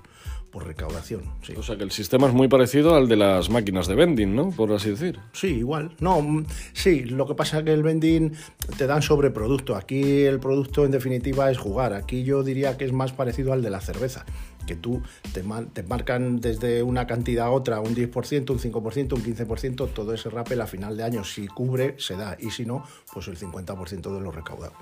por 0.56 0.65
recaudación. 0.65 1.24
Sí. 1.42 1.54
O 1.58 1.63
sea 1.63 1.75
que 1.75 1.84
el 1.84 1.92
sistema 1.92 2.27
es 2.27 2.34
muy 2.34 2.48
parecido 2.48 2.96
al 2.96 3.10
de 3.10 3.18
las 3.18 3.50
máquinas 3.50 3.88
de 3.88 3.96
vending, 3.96 4.34
¿no? 4.34 4.51
Por 4.51 4.72
así 4.72 4.89
decir. 4.89 5.20
Sí, 5.34 5.48
igual. 5.48 5.98
No, 6.00 6.22
mm, 6.22 6.46
sí, 6.72 7.04
lo 7.04 7.27
que 7.27 7.36
pasa 7.36 7.58
es 7.58 7.65
que 7.65 7.74
el 7.74 7.84
vending 7.84 8.32
te 8.77 8.88
dan 8.88 9.01
sobreproducto. 9.01 9.75
Aquí 9.75 10.22
el 10.22 10.39
producto 10.39 10.86
en 10.86 10.92
definitiva 10.92 11.51
es 11.51 11.58
jugar. 11.58 11.92
Aquí 11.92 12.24
yo 12.24 12.42
diría 12.42 12.77
que 12.77 12.86
es 12.86 12.94
más 12.94 13.12
parecido 13.12 13.51
al 13.51 13.62
de 13.62 13.70
la 13.70 13.82
cerveza 13.82 14.25
que 14.65 14.77
tú 14.77 15.01
te, 15.34 15.44
te, 15.74 15.84
marcan 15.84 16.39
desde 16.39 16.84
una 16.84 17.06
cantidad 17.06 17.48
a 17.48 17.51
otra 17.51 17.82
un 17.82 17.94
10%, 17.94 18.50
un 18.50 18.60
5%, 18.60 19.13
un 19.13 19.24
15%, 19.24 19.94
todo 19.94 20.13
ese 20.13 20.30
rappel 20.30 20.62
a 20.62 20.68
final 20.68 20.96
de 20.96 21.04
año, 21.04 21.25
si 21.25 21.48
cubre, 21.48 21.96
se 22.00 22.15
da, 22.15 22.36
y 22.39 22.50
si 22.50 22.65
no, 22.65 22.84
pues 23.13 23.27
el 23.27 23.38
50% 23.38 24.15
de 24.15 24.22
lo 24.22 24.32
recaudado. 24.32 24.74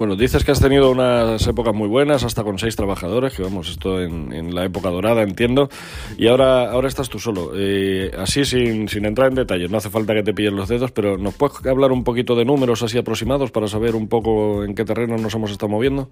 Bueno, 0.00 0.16
dices 0.16 0.44
que 0.44 0.50
has 0.50 0.60
tenido 0.60 0.90
unas 0.90 1.46
épocas 1.46 1.74
muy 1.74 1.86
buenas, 1.86 2.24
hasta 2.24 2.42
con 2.42 2.58
seis 2.58 2.74
trabajadores, 2.74 3.34
que 3.34 3.42
vamos, 3.42 3.68
esto 3.68 4.00
en, 4.00 4.54
la 4.54 4.64
época 4.64 4.88
dorada, 4.88 5.20
entiendo, 5.20 5.68
y 6.16 6.28
ahora, 6.28 6.70
ahora 6.70 6.88
estás 6.88 7.10
tú 7.10 7.18
solo. 7.18 7.52
Eh, 7.54 8.10
así, 8.16 8.46
sin, 8.46 8.88
sin 8.88 9.04
entrar 9.04 9.28
en 9.28 9.34
detalles, 9.34 9.70
no 9.70 9.76
hace 9.76 9.90
falta 9.90 10.14
que 10.14 10.22
te 10.22 10.32
pillen 10.32 10.56
los 10.56 10.70
dedos, 10.70 10.90
pero 10.90 11.18
¿nos 11.18 11.34
puedes 11.34 11.66
hablar 11.66 11.92
un 11.92 12.02
poquito 12.02 12.34
de 12.34 12.46
números 12.46 12.82
así 12.82 12.96
aproximados 12.96 13.50
para 13.50 13.68
saber 13.68 13.94
un 13.94 14.08
poco 14.08 14.64
en 14.64 14.74
qué 14.74 14.86
terreno 14.86 15.18
nos 15.18 15.34
hemos 15.34 15.50
estado 15.50 15.68
moviendo? 15.68 16.10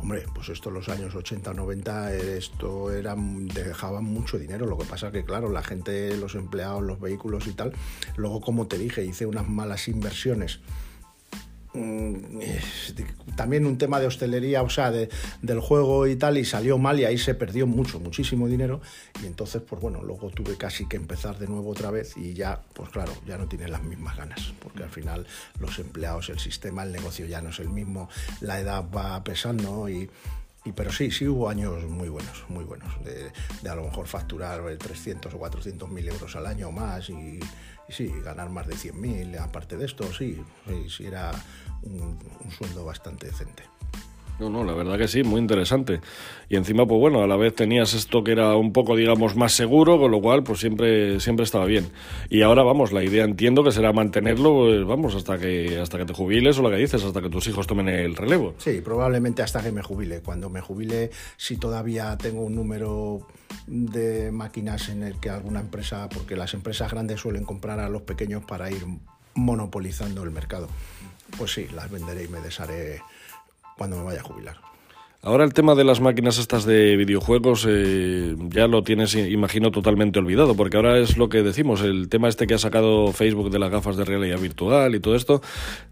Hombre, 0.00 0.22
pues 0.32 0.48
esto 0.48 0.70
los 0.70 0.88
años 0.88 1.12
80, 1.12 1.52
90, 1.52 2.14
esto 2.14 2.92
era, 2.92 3.16
dejaban 3.16 4.04
mucho 4.04 4.38
dinero. 4.38 4.66
Lo 4.66 4.78
que 4.78 4.84
pasa 4.84 5.10
que, 5.10 5.24
claro, 5.24 5.50
la 5.50 5.64
gente, 5.64 6.16
los 6.16 6.36
empleados, 6.36 6.84
los 6.84 7.00
vehículos 7.00 7.48
y 7.48 7.54
tal, 7.54 7.72
luego, 8.16 8.40
como 8.40 8.68
te 8.68 8.78
dije, 8.78 9.04
hice 9.04 9.26
unas 9.26 9.48
malas 9.48 9.88
inversiones 9.88 10.60
también 13.36 13.64
un 13.66 13.78
tema 13.78 14.00
de 14.00 14.06
hostelería, 14.06 14.62
o 14.62 14.70
sea, 14.70 14.90
del 14.90 15.60
juego 15.60 16.06
y 16.06 16.16
tal, 16.16 16.38
y 16.38 16.44
salió 16.44 16.78
mal 16.78 16.98
y 16.98 17.04
ahí 17.04 17.18
se 17.18 17.34
perdió 17.34 17.66
mucho, 17.66 18.00
muchísimo 18.00 18.48
dinero. 18.48 18.80
Y 19.22 19.26
entonces, 19.26 19.62
pues 19.62 19.80
bueno, 19.80 20.02
luego 20.02 20.30
tuve 20.30 20.56
casi 20.56 20.86
que 20.86 20.96
empezar 20.96 21.38
de 21.38 21.46
nuevo 21.46 21.70
otra 21.70 21.90
vez 21.90 22.16
y 22.16 22.34
ya, 22.34 22.62
pues 22.74 22.90
claro, 22.90 23.12
ya 23.26 23.38
no 23.38 23.46
tiene 23.46 23.68
las 23.68 23.82
mismas 23.82 24.16
ganas, 24.16 24.52
porque 24.62 24.82
al 24.82 24.90
final 24.90 25.26
los 25.58 25.78
empleados, 25.78 26.28
el 26.30 26.38
sistema, 26.38 26.82
el 26.82 26.92
negocio 26.92 27.26
ya 27.26 27.40
no 27.40 27.50
es 27.50 27.58
el 27.60 27.68
mismo, 27.68 28.08
la 28.40 28.60
edad 28.60 28.84
va 28.94 29.22
pesando 29.22 29.88
y, 29.88 30.10
y, 30.64 30.72
pero 30.72 30.92
sí, 30.92 31.10
sí 31.10 31.26
hubo 31.26 31.48
años 31.48 31.84
muy 31.84 32.08
buenos, 32.08 32.44
muy 32.48 32.64
buenos, 32.64 32.92
de, 33.04 33.32
a 33.68 33.74
lo 33.74 33.84
mejor 33.84 34.06
facturar 34.06 34.62
300 34.76 35.32
o 35.32 35.38
400 35.38 35.88
mil 35.90 36.08
euros 36.08 36.36
al 36.36 36.46
año 36.46 36.68
o 36.68 36.72
más 36.72 37.08
y, 37.10 37.40
sí, 37.88 38.12
ganar 38.22 38.50
más 38.50 38.66
de 38.66 38.74
100.000, 38.74 39.40
aparte 39.40 39.76
de 39.76 39.86
esto, 39.86 40.12
sí, 40.12 40.42
sí, 40.88 41.06
era 41.06 41.32
un 41.82 42.18
sueldo 42.56 42.84
bastante 42.84 43.26
decente. 43.26 43.64
No, 44.40 44.48
no, 44.48 44.64
la 44.64 44.72
verdad 44.72 44.96
que 44.96 45.06
sí, 45.06 45.22
muy 45.22 45.38
interesante. 45.38 46.00
Y 46.48 46.56
encima, 46.56 46.86
pues 46.86 46.98
bueno, 46.98 47.22
a 47.22 47.26
la 47.26 47.36
vez 47.36 47.54
tenías 47.54 47.92
esto 47.92 48.24
que 48.24 48.32
era 48.32 48.56
un 48.56 48.72
poco, 48.72 48.96
digamos, 48.96 49.36
más 49.36 49.52
seguro, 49.52 49.98
con 49.98 50.10
lo 50.10 50.22
cual, 50.22 50.42
pues 50.42 50.60
siempre, 50.60 51.20
siempre 51.20 51.44
estaba 51.44 51.66
bien. 51.66 51.90
Y 52.30 52.40
ahora, 52.40 52.62
vamos, 52.62 52.90
la 52.92 53.04
idea 53.04 53.24
entiendo 53.24 53.62
que 53.62 53.70
será 53.70 53.92
mantenerlo, 53.92 54.54
pues, 54.54 54.86
vamos, 54.86 55.14
hasta 55.14 55.36
que, 55.36 55.78
hasta 55.78 55.98
que 55.98 56.06
te 56.06 56.14
jubiles 56.14 56.58
o 56.58 56.62
lo 56.62 56.70
que 56.70 56.76
dices, 56.76 57.04
hasta 57.04 57.20
que 57.20 57.28
tus 57.28 57.46
hijos 57.48 57.66
tomen 57.66 57.90
el 57.90 58.16
relevo. 58.16 58.54
Sí, 58.56 58.80
probablemente 58.82 59.42
hasta 59.42 59.62
que 59.62 59.72
me 59.72 59.82
jubile. 59.82 60.22
Cuando 60.22 60.48
me 60.48 60.62
jubile, 60.62 61.10
si 61.36 61.58
todavía 61.58 62.16
tengo 62.16 62.40
un 62.40 62.54
número 62.54 63.26
de 63.66 64.32
máquinas 64.32 64.88
en 64.88 65.02
el 65.02 65.20
que 65.20 65.28
alguna 65.28 65.60
empresa, 65.60 66.08
porque 66.08 66.34
las 66.34 66.54
empresas 66.54 66.90
grandes 66.90 67.20
suelen 67.20 67.44
comprar 67.44 67.78
a 67.78 67.90
los 67.90 68.02
pequeños 68.02 68.42
para 68.46 68.70
ir 68.70 68.86
monopolizando 69.34 70.24
el 70.24 70.30
mercado. 70.30 70.68
Pues 71.36 71.52
sí, 71.52 71.66
las 71.74 71.90
venderé 71.90 72.24
y 72.24 72.28
me 72.28 72.40
desharé 72.40 73.00
cuando 73.76 73.96
me 73.96 74.04
vaya 74.04 74.20
a 74.20 74.24
jubilar. 74.24 74.69
Ahora 75.22 75.44
el 75.44 75.52
tema 75.52 75.74
de 75.74 75.84
las 75.84 76.00
máquinas 76.00 76.38
estas 76.38 76.64
de 76.64 76.96
videojuegos 76.96 77.66
eh, 77.68 78.34
ya 78.48 78.66
lo 78.66 78.82
tienes, 78.82 79.14
imagino, 79.14 79.70
totalmente 79.70 80.18
olvidado, 80.18 80.54
porque 80.54 80.78
ahora 80.78 80.96
es 80.96 81.18
lo 81.18 81.28
que 81.28 81.42
decimos, 81.42 81.82
el 81.82 82.08
tema 82.08 82.26
este 82.26 82.46
que 82.46 82.54
ha 82.54 82.58
sacado 82.58 83.12
Facebook 83.12 83.50
de 83.50 83.58
las 83.58 83.70
gafas 83.70 83.98
de 83.98 84.06
realidad 84.06 84.38
virtual 84.38 84.94
y 84.94 85.00
todo 85.00 85.14
esto, 85.14 85.42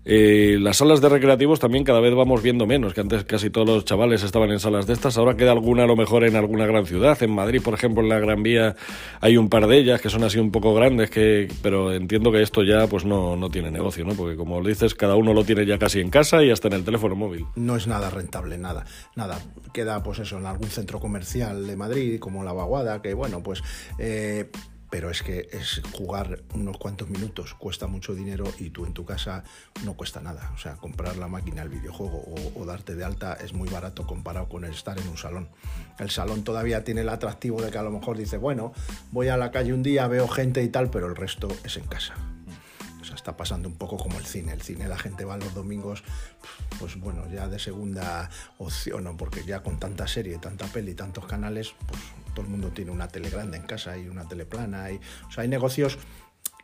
eh, 0.06 0.56
las 0.58 0.78
salas 0.78 1.02
de 1.02 1.10
recreativos 1.10 1.60
también 1.60 1.84
cada 1.84 2.00
vez 2.00 2.14
vamos 2.14 2.42
viendo 2.42 2.66
menos, 2.66 2.94
que 2.94 3.02
antes 3.02 3.24
casi 3.24 3.50
todos 3.50 3.68
los 3.68 3.84
chavales 3.84 4.22
estaban 4.22 4.50
en 4.50 4.60
salas 4.60 4.86
de 4.86 4.94
estas, 4.94 5.18
ahora 5.18 5.36
queda 5.36 5.52
alguna 5.52 5.84
a 5.84 5.86
lo 5.86 5.94
mejor 5.94 6.24
en 6.24 6.34
alguna 6.34 6.64
gran 6.64 6.86
ciudad, 6.86 7.22
en 7.22 7.34
Madrid, 7.34 7.60
por 7.62 7.74
ejemplo, 7.74 8.02
en 8.02 8.08
la 8.08 8.20
Gran 8.20 8.42
Vía 8.42 8.76
hay 9.20 9.36
un 9.36 9.50
par 9.50 9.66
de 9.66 9.76
ellas 9.76 10.00
que 10.00 10.08
son 10.08 10.24
así 10.24 10.38
un 10.38 10.50
poco 10.50 10.72
grandes, 10.72 11.10
que, 11.10 11.52
pero 11.60 11.92
entiendo 11.92 12.32
que 12.32 12.40
esto 12.40 12.62
ya 12.62 12.86
pues 12.86 13.04
no, 13.04 13.36
no 13.36 13.50
tiene 13.50 13.70
negocio, 13.70 14.06
¿no? 14.06 14.14
Porque 14.14 14.36
como 14.36 14.62
dices, 14.62 14.94
cada 14.94 15.16
uno 15.16 15.34
lo 15.34 15.44
tiene 15.44 15.66
ya 15.66 15.78
casi 15.78 16.00
en 16.00 16.08
casa 16.08 16.42
y 16.42 16.50
hasta 16.50 16.68
en 16.68 16.74
el 16.74 16.84
teléfono 16.84 17.14
móvil. 17.14 17.44
No 17.56 17.76
es 17.76 17.86
nada 17.86 18.08
rentable, 18.08 18.56
nada 18.56 18.86
nada, 19.18 19.38
queda 19.74 20.02
pues 20.02 20.20
eso 20.20 20.38
en 20.38 20.46
algún 20.46 20.70
centro 20.70 21.00
comercial 21.00 21.66
de 21.66 21.76
Madrid, 21.76 22.18
como 22.18 22.44
la 22.44 22.54
Vaguada, 22.54 23.02
que 23.02 23.12
bueno, 23.12 23.42
pues... 23.42 23.62
Eh, 23.98 24.50
pero 24.90 25.10
es 25.10 25.22
que 25.22 25.50
es 25.52 25.82
jugar 25.92 26.44
unos 26.54 26.78
cuantos 26.78 27.10
minutos 27.10 27.52
cuesta 27.52 27.86
mucho 27.86 28.14
dinero 28.14 28.44
y 28.58 28.70
tú 28.70 28.86
en 28.86 28.94
tu 28.94 29.04
casa 29.04 29.44
no 29.84 29.98
cuesta 29.98 30.22
nada. 30.22 30.50
O 30.54 30.56
sea, 30.56 30.76
comprar 30.76 31.18
la 31.18 31.28
máquina, 31.28 31.60
el 31.60 31.68
videojuego 31.68 32.24
o, 32.54 32.64
darte 32.64 32.94
de 32.94 33.04
alta 33.04 33.34
es 33.34 33.52
muy 33.52 33.68
barato 33.68 34.06
comparado 34.06 34.48
con 34.48 34.64
el 34.64 34.70
estar 34.72 34.98
en 34.98 35.06
un 35.08 35.18
salón. 35.18 35.50
El 35.98 36.08
salón 36.08 36.42
todavía 36.42 36.84
tiene 36.84 37.02
el 37.02 37.10
atractivo 37.10 37.60
de 37.60 37.70
que 37.70 37.76
a 37.76 37.82
lo 37.82 37.90
mejor 37.90 38.16
dice, 38.16 38.38
bueno, 38.38 38.72
voy 39.10 39.28
a 39.28 39.36
la 39.36 39.50
calle 39.50 39.74
un 39.74 39.82
día, 39.82 40.08
veo 40.08 40.26
gente 40.26 40.62
y 40.62 40.70
tal, 40.70 40.88
pero 40.88 41.06
el 41.06 41.16
resto 41.16 41.48
es 41.64 41.76
en 41.76 41.84
casa 41.84 42.14
está 43.18 43.36
pasando 43.36 43.68
un 43.68 43.74
poco 43.74 43.96
como 43.96 44.18
el 44.18 44.24
cine. 44.24 44.52
El 44.52 44.62
cine 44.62 44.88
la 44.88 44.96
gente 44.96 45.24
va 45.24 45.36
los 45.36 45.52
domingos, 45.54 46.02
pues 46.78 46.98
bueno, 46.98 47.28
ya 47.30 47.48
de 47.48 47.58
segunda 47.58 48.30
opción, 48.58 49.16
porque 49.16 49.44
ya 49.44 49.62
con 49.62 49.78
tanta 49.78 50.06
serie, 50.06 50.38
tanta 50.38 50.66
peli, 50.66 50.94
tantos 50.94 51.26
canales, 51.26 51.74
pues 51.86 52.00
todo 52.34 52.46
el 52.46 52.50
mundo 52.50 52.70
tiene 52.70 52.90
una 52.90 53.08
tele 53.08 53.28
grande 53.30 53.56
en 53.56 53.64
casa 53.64 53.98
y 53.98 54.08
una 54.08 54.26
tele 54.26 54.46
plana. 54.46 54.90
Y, 54.90 55.00
o 55.28 55.30
sea, 55.30 55.42
hay 55.42 55.48
negocios 55.48 55.98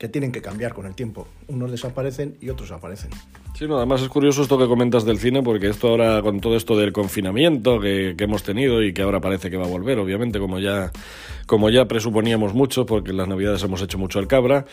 tienen 0.09 0.33
que 0.33 0.43
cambiar 0.43 0.75
con 0.75 0.87
el 0.87 0.95
tiempo. 0.95 1.27
Unos 1.49 1.71
desaparecen 1.71 2.37
y 2.41 2.51
otros 2.51 2.71
aparecen. 2.71 3.11
Sí, 3.55 3.69
no, 3.69 3.77
además 3.77 4.03
es 4.03 4.09
curioso 4.09 4.43
esto 4.43 4.59
que 4.59 4.67
comentas 4.67 5.05
del 5.05 5.19
cine, 5.19 5.43
porque 5.43 5.69
esto 5.69 5.89
ahora, 5.89 6.21
con 6.23 6.41
todo 6.41 6.57
esto 6.57 6.77
del 6.77 6.93
confinamiento 6.93 7.79
que, 7.79 8.15
que 8.19 8.25
hemos 8.25 8.43
tenido 8.43 8.83
y 8.83 8.93
que 8.93 9.03
ahora 9.03 9.21
parece 9.21 9.49
que 9.49 9.57
va 9.57 9.65
a 9.65 9.69
volver, 9.69 9.99
obviamente, 9.99 10.41
como 10.41 10.59
ya 10.59 10.91
como 11.47 11.71
ya 11.71 11.87
presuponíamos 11.87 12.55
mucho, 12.55 12.87
porque 12.87 13.11
en 13.11 13.19
las 13.19 13.29
navidades 13.29 13.63
hemos 13.63 13.83
hecho 13.83 13.99
mucho 13.99 14.19
el 14.19 14.27
cabra. 14.27 14.65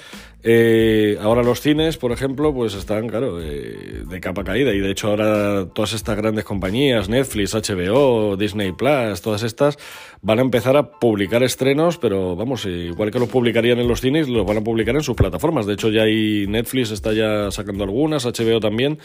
Eh, 0.43 1.17
ahora 1.21 1.43
los 1.43 1.61
cines, 1.61 1.97
por 1.97 2.11
ejemplo, 2.11 2.53
pues 2.53 2.73
están, 2.73 3.07
claro, 3.07 3.41
eh, 3.41 4.03
de 4.07 4.19
capa 4.19 4.43
caída. 4.43 4.73
Y 4.73 4.79
de 4.79 4.91
hecho 4.91 5.09
ahora 5.09 5.67
todas 5.73 5.93
estas 5.93 6.17
grandes 6.17 6.45
compañías, 6.45 7.09
Netflix, 7.09 7.53
HBO, 7.53 8.37
Disney 8.37 8.71
Plus, 8.71 9.21
todas 9.21 9.43
estas, 9.43 9.77
van 10.21 10.39
a 10.39 10.41
empezar 10.41 10.77
a 10.77 10.91
publicar 10.91 11.43
estrenos, 11.43 11.97
pero 11.97 12.35
vamos, 12.35 12.65
igual 12.65 13.11
que 13.11 13.19
los 13.19 13.29
publicarían 13.29 13.79
en 13.79 13.87
los 13.87 14.01
cines, 14.01 14.29
los 14.29 14.45
van 14.45 14.57
a 14.57 14.61
publicar 14.61 14.95
en 14.95 15.03
sus 15.03 15.15
plataformas. 15.21 15.65
De 15.65 15.73
hecho 15.73 15.89
ya 15.89 16.03
hay 16.03 16.47
Netflix 16.47 16.91
está 16.91 17.13
ya 17.13 17.51
sacando 17.51 17.83
algunas, 17.83 18.25
HBO 18.25 18.59
también, 18.59 18.97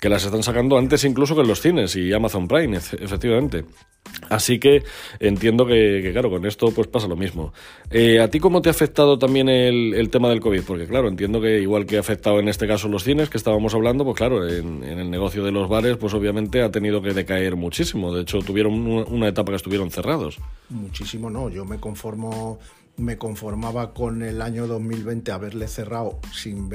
que 0.00 0.08
las 0.08 0.24
están 0.24 0.42
sacando 0.42 0.78
antes 0.78 1.04
incluso 1.04 1.34
que 1.34 1.42
en 1.42 1.48
los 1.48 1.60
cines 1.60 1.96
y 1.96 2.12
Amazon 2.12 2.48
Prime, 2.48 2.76
efectivamente. 2.76 3.64
Así 4.30 4.58
que 4.58 4.82
entiendo 5.20 5.66
que, 5.66 6.10
claro, 6.12 6.30
con 6.30 6.46
esto 6.46 6.70
pues 6.70 6.88
pasa 6.88 7.06
lo 7.06 7.16
mismo. 7.16 7.52
Eh, 7.90 8.20
¿A 8.20 8.28
ti 8.28 8.40
cómo 8.40 8.62
te 8.62 8.68
ha 8.68 8.72
afectado 8.72 9.18
también 9.18 9.48
el, 9.48 10.08
tema 10.10 10.28
del 10.28 10.40
COVID? 10.40 10.62
Porque 10.62 10.86
claro, 10.86 11.08
entiendo 11.08 11.40
que 11.40 11.60
igual 11.60 11.86
que 11.86 11.96
ha 11.96 12.00
afectado 12.00 12.40
en 12.40 12.48
este 12.48 12.66
caso 12.66 12.88
los 12.88 13.04
cines 13.04 13.28
que 13.28 13.36
estábamos 13.36 13.74
hablando, 13.74 14.04
pues 14.04 14.16
claro, 14.16 14.46
en, 14.48 14.82
el 14.84 15.10
negocio 15.10 15.44
de 15.44 15.52
los 15.52 15.68
bares 15.68 15.96
pues 15.96 16.14
obviamente 16.14 16.62
ha 16.62 16.70
tenido 16.70 17.02
que 17.02 17.12
decaer 17.12 17.56
muchísimo. 17.56 18.14
De 18.14 18.22
hecho, 18.22 18.38
tuvieron 18.38 18.74
una, 18.86 19.28
etapa 19.28 19.52
que 19.52 19.56
estuvieron 19.56 19.90
cerrados. 19.90 20.38
Muchísimo 20.70 21.30
no, 21.30 21.48
yo 21.48 21.64
me 21.64 21.78
conformo 21.78 22.58
me 22.96 23.18
conformaba 23.18 23.92
con 23.92 24.22
el 24.22 24.42
año 24.42 24.66
2020 24.66 25.32
haberle 25.32 25.68
cerrado 25.68 26.20
sin, 26.32 26.68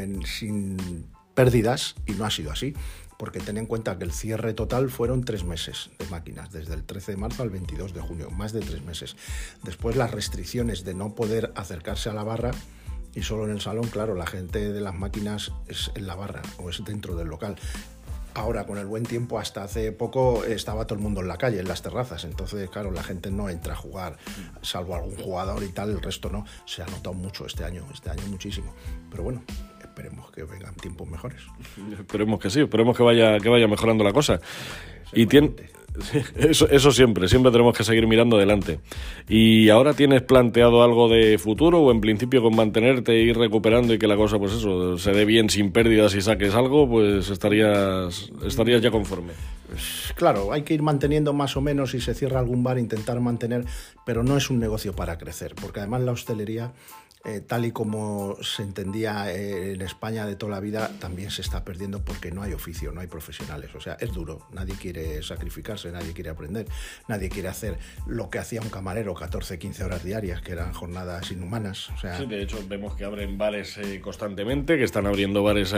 pérdidas 1.34 1.96
y 2.06 2.14
no 2.14 2.26
ha 2.26 2.32
sido 2.32 2.52
así 2.52 2.74
porque 3.18 3.40
ten 3.40 3.58
en 3.58 3.68
cuenta 3.68 4.00
que 4.00 4.04
el 4.04 4.12
cierre 4.12 4.56
total 4.56 4.90
fueron 4.90 5.24
tres 5.24 5.44
meses 5.44 5.92
de 6.00 6.08
máquinas, 6.08 6.52
desde 6.52 6.74
el 6.74 6.84
13 6.84 7.12
de 7.12 7.18
marzo 7.18 7.44
al 7.44 7.52
22 7.52 7.94
de 7.94 8.02
junio, 8.02 8.32
más 8.32 8.52
de 8.52 8.62
tres 8.62 8.84
meses. 8.84 9.16
Después 9.62 9.96
las 9.96 10.10
restricciones 10.10 10.84
de 10.84 10.96
no 10.96 11.14
poder 11.14 11.54
acercarse 11.56 12.10
a 12.10 12.14
la 12.14 12.24
barra 12.24 12.50
y 13.14 13.22
solo 13.22 13.46
en 13.46 13.52
el 13.52 13.62
salón, 13.62 13.88
claro, 13.90 14.16
la 14.16 14.26
gente 14.26 14.72
de 14.72 14.82
las 14.82 14.96
máquinas 14.96 15.52
es 15.68 15.92
en 15.94 16.08
la 16.08 16.16
barra 16.16 16.42
o 16.58 16.72
es 16.72 16.84
dentro 16.84 17.16
del 17.16 17.28
local. 17.28 17.58
Ahora, 18.34 18.66
con 18.66 18.78
el 18.78 18.86
buen 18.86 19.04
tiempo, 19.04 19.40
hasta 19.40 19.64
hace 19.64 19.92
poco 19.92 20.46
estaba 20.46 20.86
todo 20.86 20.98
el 20.98 21.04
mundo 21.04 21.22
en 21.22 21.28
la 21.28 21.38
calle, 21.38 21.60
en 21.60 21.68
las 21.68 21.82
terrazas. 21.82 22.24
Entonces, 22.24 22.70
claro, 22.70 22.92
la 22.92 23.04
gente 23.04 23.30
no 23.30 23.50
entra 23.50 23.74
a 23.74 23.76
jugar, 23.76 24.18
salvo 24.62 24.96
algún 24.96 25.18
jugador 25.18 25.62
y 25.64 25.70
tal, 25.70 25.90
el 25.92 26.02
resto 26.02 26.30
no. 26.30 26.46
Se 26.66 26.82
ha 26.82 26.86
notado 26.86 27.14
mucho 27.14 27.46
este 27.46 27.66
año, 27.66 27.86
este 27.94 28.10
año 28.10 28.24
muchísimo. 28.28 28.74
Pero 29.10 29.24
bueno, 29.24 29.44
esperemos 29.82 30.32
que 30.32 30.44
vengan 30.44 30.74
tiempos 30.76 31.08
mejores. 31.10 31.42
Esperemos 32.00 32.40
que 32.40 32.50
sí, 32.50 32.62
esperemos 32.62 32.96
que 32.96 33.04
vaya, 33.04 33.38
que 33.40 33.50
vaya 33.50 33.68
mejorando 33.68 34.04
la 34.04 34.14
cosa. 34.14 34.40
Y 35.14 35.26
tiene, 35.26 35.54
eso, 36.36 36.70
eso 36.70 36.92
siempre, 36.92 37.28
siempre 37.28 37.52
tenemos 37.52 37.78
que 37.78 37.84
seguir 37.84 38.08
mirando 38.08 38.38
adelante. 38.38 38.80
¿Y 39.28 39.70
ahora 39.70 39.94
tienes 39.94 40.22
planteado 40.22 40.84
algo 40.84 41.10
de 41.10 41.38
futuro 41.38 41.82
o 41.82 41.92
en 41.92 42.02
principio 42.02 42.42
con 42.42 42.56
mantenerte, 42.56 43.20
ir 43.20 43.38
recuperando 43.38 43.94
y 43.94 44.00
que 44.00 44.08
la 44.08 44.16
cosa, 44.16 44.40
pues 44.40 44.54
eso, 44.54 44.98
se 44.98 45.12
dé 45.12 45.26
bien 45.26 45.50
sin 45.50 45.72
pérdidas 45.72 46.16
y 46.16 46.22
saques 46.22 46.56
algo, 46.56 46.88
pues 46.88 47.30
estarías, 47.30 48.32
estarías 48.46 48.82
ya 48.82 48.92
conforme? 48.92 49.34
Pues, 49.68 50.14
claro, 50.16 50.52
hay 50.52 50.64
que 50.64 50.74
ir 50.74 50.82
manteniendo 50.82 51.34
más 51.34 51.56
o 51.56 51.62
menos, 51.62 51.92
si 51.92 52.02
se 52.02 52.14
cierra 52.14 52.40
algún 52.40 52.64
bar, 52.64 52.78
intentar 52.78 53.20
mantener, 53.20 53.66
pero 54.06 54.24
no 54.24 54.38
es 54.38 54.50
un 54.50 54.60
negocio 54.60 54.94
para 54.94 55.18
crecer, 55.18 55.56
porque 55.56 55.80
además 55.80 56.02
la 56.02 56.12
hostelería 56.12 56.74
eh, 57.24 57.40
tal 57.40 57.66
y 57.66 57.72
como 57.72 58.36
se 58.42 58.64
entendía 58.64 59.32
eh, 59.32 59.74
en 59.74 59.82
España 59.84 60.26
de 60.26 60.36
toda 60.36 60.54
la 60.54 60.60
vida, 60.60 60.90
también 61.00 61.30
se 61.30 61.44
está 61.44 61.64
perdiendo 61.64 62.04
porque 62.04 62.32
no 62.32 62.42
hay 62.42 62.54
oficio, 62.54 62.92
no 62.92 63.00
hay 63.00 63.08
profesionales. 63.08 63.76
O 63.76 63.80
sea, 63.80 63.94
es 64.00 64.12
duro, 64.12 64.48
nadie 64.52 64.74
quiere 64.74 65.22
sacrificarse, 65.22 65.81
nadie 65.90 66.14
quiere 66.14 66.30
aprender, 66.30 66.68
nadie 67.08 67.30
quiere 67.30 67.48
hacer 67.48 67.78
lo 68.06 68.30
que 68.30 68.40
hacía 68.40 68.62
un 68.62 68.70
camarero 68.70 69.14
14, 69.14 69.58
15 69.58 69.84
horas 69.84 70.04
diarias, 70.04 70.42
que 70.42 70.52
eran 70.52 70.74
jornadas 70.74 71.32
inhumanas. 71.32 71.90
O 71.92 71.98
sea, 71.98 72.18
sí, 72.18 72.26
de 72.26 72.42
hecho 72.42 72.60
vemos 72.68 72.96
que 72.96 73.06
abren 73.06 73.38
bares 73.38 73.78
eh, 73.78 74.02
constantemente, 74.02 74.78
que 74.78 74.84
están 74.84 75.08
abriendo 75.08 75.44
bares 75.44 75.74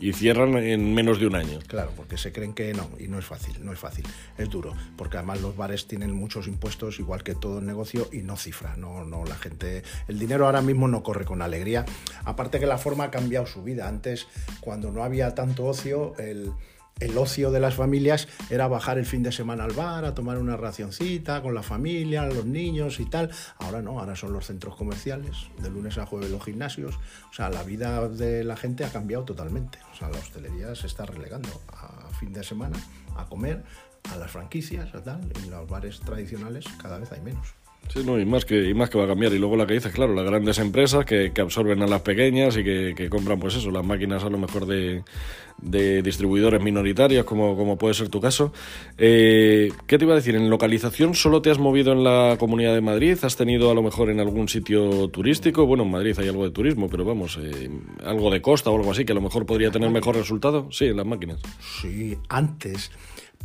y 0.00 0.12
cierran 0.12 0.56
en 0.58 0.94
menos 0.94 1.18
de 1.18 1.26
un 1.26 1.34
año. 1.34 1.58
Claro, 1.66 1.92
porque 1.96 2.18
se 2.18 2.32
creen 2.32 2.52
que 2.52 2.74
no, 2.74 2.90
y 2.98 3.08
no 3.08 3.18
es 3.18 3.24
fácil, 3.24 3.64
no 3.64 3.72
es 3.72 3.78
fácil, 3.78 4.04
es 4.36 4.48
duro, 4.50 4.74
porque 4.96 5.16
además 5.16 5.40
los 5.40 5.56
bares 5.56 5.86
tienen 5.86 6.12
muchos 6.12 6.46
impuestos, 6.46 6.98
igual 6.98 7.22
que 7.22 7.34
todo 7.34 7.58
el 7.60 7.66
negocio, 7.66 8.08
y 8.12 8.18
no 8.18 8.36
cifra, 8.36 8.76
no, 8.76 9.04
no, 9.04 9.24
la 9.24 9.36
gente, 9.36 9.82
el 10.08 10.18
dinero 10.18 10.46
ahora 10.46 10.60
mismo 10.60 10.88
no 10.88 11.02
corre 11.02 11.24
con 11.24 11.42
alegría. 11.42 11.84
Aparte 12.24 12.60
que 12.60 12.66
la 12.66 12.78
forma 12.78 13.04
ha 13.04 13.10
cambiado 13.10 13.46
su 13.46 13.62
vida. 13.62 13.88
Antes, 13.88 14.26
cuando 14.60 14.90
no 14.90 15.02
había 15.02 15.34
tanto 15.34 15.64
ocio, 15.66 16.14
el, 16.18 16.52
el 17.00 17.16
ocio 17.18 17.50
de 17.50 17.60
las 17.60 17.74
familias 17.74 18.28
era 18.50 18.68
bajar 18.68 18.98
el 18.98 19.06
fin 19.06 19.22
de 19.22 19.32
semana 19.32 19.64
al 19.64 19.72
bar, 19.72 20.04
a 20.04 20.14
tomar 20.14 20.38
una 20.38 20.56
racioncita 20.56 21.42
con 21.42 21.54
la 21.54 21.62
familia, 21.62 22.26
los 22.26 22.44
niños 22.44 23.00
y 23.00 23.06
tal. 23.06 23.30
Ahora 23.58 23.82
no, 23.82 23.98
ahora 23.98 24.14
son 24.16 24.32
los 24.32 24.46
centros 24.46 24.76
comerciales, 24.76 25.48
de 25.60 25.70
lunes 25.70 25.98
a 25.98 26.06
jueves 26.06 26.30
los 26.30 26.44
gimnasios. 26.44 26.96
O 27.30 27.32
sea, 27.32 27.50
la 27.50 27.62
vida 27.62 28.08
de 28.08 28.44
la 28.44 28.56
gente 28.56 28.84
ha 28.84 28.92
cambiado 28.92 29.24
totalmente. 29.24 29.78
O 29.92 29.96
sea, 29.96 30.08
la 30.10 30.18
hostelería 30.18 30.74
se 30.74 30.86
está 30.86 31.06
relegando 31.06 31.48
a 31.72 32.08
fin 32.18 32.32
de 32.32 32.44
semana, 32.44 32.78
a 33.16 33.24
comer, 33.26 33.64
a 34.12 34.16
las 34.16 34.30
franquicias, 34.30 34.94
a 34.94 35.02
tal, 35.02 35.32
y 35.44 35.50
los 35.50 35.68
bares 35.68 36.00
tradicionales 36.00 36.64
cada 36.80 36.98
vez 36.98 37.10
hay 37.12 37.20
menos. 37.20 37.54
Sí, 37.92 38.04
no, 38.04 38.20
y 38.20 38.24
más, 38.24 38.44
que, 38.44 38.68
y 38.68 38.74
más 38.74 38.88
que 38.88 38.98
va 38.98 39.04
a 39.04 39.08
cambiar. 39.08 39.32
Y 39.32 39.38
luego 39.38 39.56
la 39.56 39.66
que 39.66 39.74
dices, 39.74 39.92
claro, 39.92 40.14
las 40.14 40.24
grandes 40.24 40.58
empresas 40.58 41.04
que, 41.04 41.32
que 41.32 41.40
absorben 41.40 41.82
a 41.82 41.88
las 41.88 42.02
pequeñas 42.02 42.56
y 42.56 42.62
que, 42.62 42.94
que, 42.96 43.10
compran, 43.10 43.40
pues 43.40 43.56
eso, 43.56 43.70
las 43.72 43.84
máquinas 43.84 44.22
a 44.22 44.30
lo 44.30 44.38
mejor 44.38 44.66
de, 44.66 45.02
de 45.60 46.00
distribuidores 46.00 46.62
minoritarios, 46.62 47.24
como, 47.24 47.56
como 47.56 47.76
puede 47.76 47.94
ser 47.94 48.08
tu 48.08 48.20
caso. 48.20 48.52
Eh, 48.96 49.72
¿Qué 49.88 49.98
te 49.98 50.04
iba 50.04 50.12
a 50.12 50.16
decir? 50.16 50.36
¿En 50.36 50.48
localización 50.48 51.16
solo 51.16 51.42
te 51.42 51.50
has 51.50 51.58
movido 51.58 51.92
en 51.92 52.04
la 52.04 52.36
Comunidad 52.38 52.74
de 52.74 52.80
Madrid? 52.80 53.18
¿Has 53.22 53.36
tenido 53.36 53.72
a 53.72 53.74
lo 53.74 53.82
mejor 53.82 54.08
en 54.10 54.20
algún 54.20 54.48
sitio 54.48 55.08
turístico? 55.08 55.66
Bueno, 55.66 55.82
en 55.82 55.90
Madrid 55.90 56.16
hay 56.16 56.28
algo 56.28 56.44
de 56.44 56.52
turismo, 56.52 56.88
pero 56.88 57.04
vamos, 57.04 57.38
eh, 57.42 57.70
algo 58.04 58.30
de 58.30 58.40
costa 58.40 58.70
o 58.70 58.76
algo 58.76 58.92
así 58.92 59.04
que 59.04 59.12
a 59.12 59.16
lo 59.16 59.20
mejor 59.20 59.46
podría 59.46 59.72
tener 59.72 59.90
mejor 59.90 60.14
resultado. 60.14 60.68
Sí, 60.70 60.86
en 60.86 60.96
las 60.96 61.06
máquinas. 61.06 61.40
Sí, 61.80 62.16
antes 62.28 62.92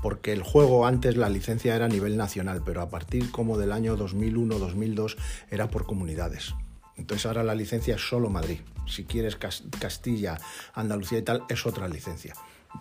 porque 0.02 0.34
el 0.34 0.44
juego 0.44 0.86
antes 0.86 1.18
la 1.18 1.30
licencia 1.30 1.76
era 1.76 1.86
a 1.86 1.90
nivel 1.90 2.18
nacional, 2.18 2.62
pero 2.66 2.82
a 2.82 2.90
partir 2.90 3.32
como 3.32 3.58
del 3.58 3.72
año 3.72 3.98
2001-2002 3.98 5.18
era 5.52 5.70
por 5.70 5.86
comunidades. 5.86 6.56
Entonces 6.98 7.26
ahora 7.26 7.44
la 7.44 7.56
licencia 7.56 7.96
es 7.96 8.08
solo 8.08 8.30
Madrid. 8.30 8.60
Si 8.88 9.04
quieres 9.04 9.36
Castilla, 9.36 10.40
Andalucía 10.74 11.20
y 11.20 11.24
tal, 11.24 11.44
es 11.50 11.66
otra 11.66 11.88
licencia 11.88 12.36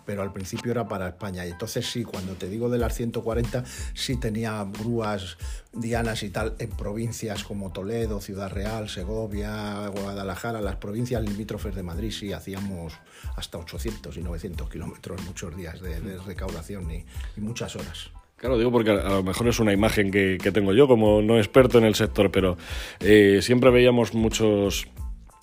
pero 0.04 0.22
al 0.22 0.32
principio 0.32 0.72
era 0.72 0.88
para 0.88 1.08
España. 1.08 1.46
Y 1.46 1.50
entonces 1.50 1.90
sí, 1.90 2.04
cuando 2.04 2.34
te 2.34 2.48
digo 2.48 2.68
de 2.68 2.78
las 2.78 2.94
140, 2.94 3.64
sí 3.94 4.16
tenía 4.16 4.64
grúas 4.64 5.36
dianas 5.72 6.22
y 6.22 6.30
tal 6.30 6.54
en 6.58 6.70
provincias 6.70 7.44
como 7.44 7.72
Toledo, 7.72 8.20
Ciudad 8.20 8.50
Real, 8.50 8.88
Segovia, 8.88 9.88
Guadalajara, 9.88 10.60
las 10.60 10.76
provincias 10.76 11.22
limítrofes 11.22 11.74
de 11.74 11.82
Madrid, 11.82 12.12
sí 12.12 12.32
hacíamos 12.32 12.94
hasta 13.36 13.58
800 13.58 14.16
y 14.16 14.20
900 14.20 14.70
kilómetros 14.70 15.24
muchos 15.24 15.56
días 15.56 15.80
de, 15.80 16.18
recaudación 16.26 16.90
y, 16.90 17.04
muchas 17.36 17.76
horas. 17.76 18.10
Claro, 18.36 18.58
digo 18.58 18.70
porque 18.70 18.90
a 18.90 19.08
lo 19.08 19.22
mejor 19.22 19.48
es 19.48 19.58
una 19.58 19.72
imagen 19.72 20.10
que, 20.10 20.38
tengo 20.52 20.72
yo 20.72 20.86
como 20.86 21.22
no 21.22 21.38
experto 21.38 21.78
en 21.78 21.84
el 21.84 21.94
sector, 21.94 22.30
pero 22.30 22.56
eh, 23.00 23.40
siempre 23.42 23.70
veíamos 23.70 24.12
muchos 24.14 24.86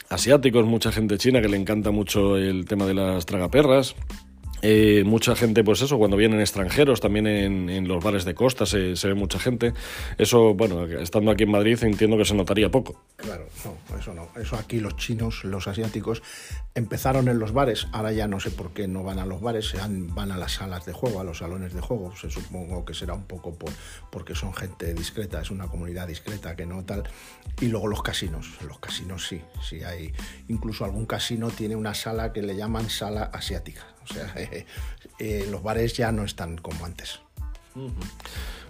asiáticos, 0.10 0.66
mucha 0.66 0.92
gente 0.92 1.18
china 1.18 1.42
que 1.42 1.48
le 1.48 1.58
encanta 1.58 1.92
mucho 1.92 2.38
el 2.38 2.66
tema 2.66 2.86
de 2.86 2.94
las 2.94 3.26
tragaperras. 3.26 3.96
Eh, 4.62 5.04
mucha 5.06 5.36
gente, 5.36 5.64
pues 5.64 5.82
eso, 5.82 5.98
cuando 5.98 6.18
vienen 6.18 6.40
extranjeros, 6.40 7.00
también 7.00 7.28
en, 7.28 7.88
los 7.88 8.04
bares 8.04 8.26
de 8.26 8.36
costa 8.36 8.66
se, 8.66 8.94
ve 8.94 9.14
mucha 9.14 9.40
gente. 9.40 9.74
Eso, 10.18 10.54
bueno, 10.54 10.86
estando 10.86 11.32
aquí 11.32 11.44
en 11.44 11.52
Madrid 11.52 11.78
entiendo 11.84 12.18
que 12.18 12.26
se 12.26 12.36
notaría 12.36 12.70
poco. 12.70 13.02
Claro, 13.18 13.48
no, 13.66 13.98
eso 13.98 14.14
no. 14.14 14.30
Eso 14.40 14.56
aquí 14.56 14.80
los 14.80 14.96
chinos, 14.98 15.44
los 15.44 15.68
asiáticos, 15.68 16.22
empezaron 16.76 17.28
en 17.28 17.40
los 17.40 17.54
bares. 17.54 17.88
Ahora 17.92 18.12
ya 18.12 18.28
no 18.28 18.40
sé 18.40 18.52
por 18.52 18.72
qué 18.72 18.88
no 18.88 19.04
van 19.04 19.20
a 19.20 19.26
los 19.26 19.42
bares, 19.42 19.74
van 19.90 20.32
a 20.32 20.38
las 20.38 20.54
salas 20.54 20.86
de 20.86 20.94
juego, 20.94 21.20
a 21.20 21.24
los 21.24 21.40
salones 21.40 21.74
de 21.74 21.82
juego. 21.82 22.16
Se 22.16 22.30
supongo 22.30 22.86
que 22.86 22.94
será 22.94 23.14
un 23.14 23.24
poco 23.24 23.56
por, 23.56 23.72
porque 24.12 24.36
son 24.36 24.54
gente 24.54 24.94
discreta, 24.94 25.42
es 25.42 25.50
una 25.50 25.68
comunidad 25.68 26.08
discreta 26.08 26.56
que 26.56 26.66
no 26.66 26.84
tal. 26.84 27.04
Y 27.60 27.68
luego 27.68 27.88
los 27.88 28.04
casinos. 28.04 28.48
Los 28.68 28.80
casinos 28.80 29.28
sí, 29.28 29.42
sí 29.68 29.84
hay. 29.84 30.14
Incluso 30.50 30.86
algún 30.86 31.06
casino 31.06 31.50
tiene 31.50 31.76
una 31.76 31.94
sala 31.94 32.32
que 32.32 32.44
le 32.44 32.56
llaman 32.56 32.90
sala 32.90 33.24
asiática 33.24 33.91
o 34.04 34.14
sea, 34.14 34.34
eh, 35.20 35.48
los 35.50 35.64
bares 35.64 35.94
ya 35.94 36.12
no 36.12 36.24
están 36.24 36.58
como 36.58 36.86
antes. 36.86 37.20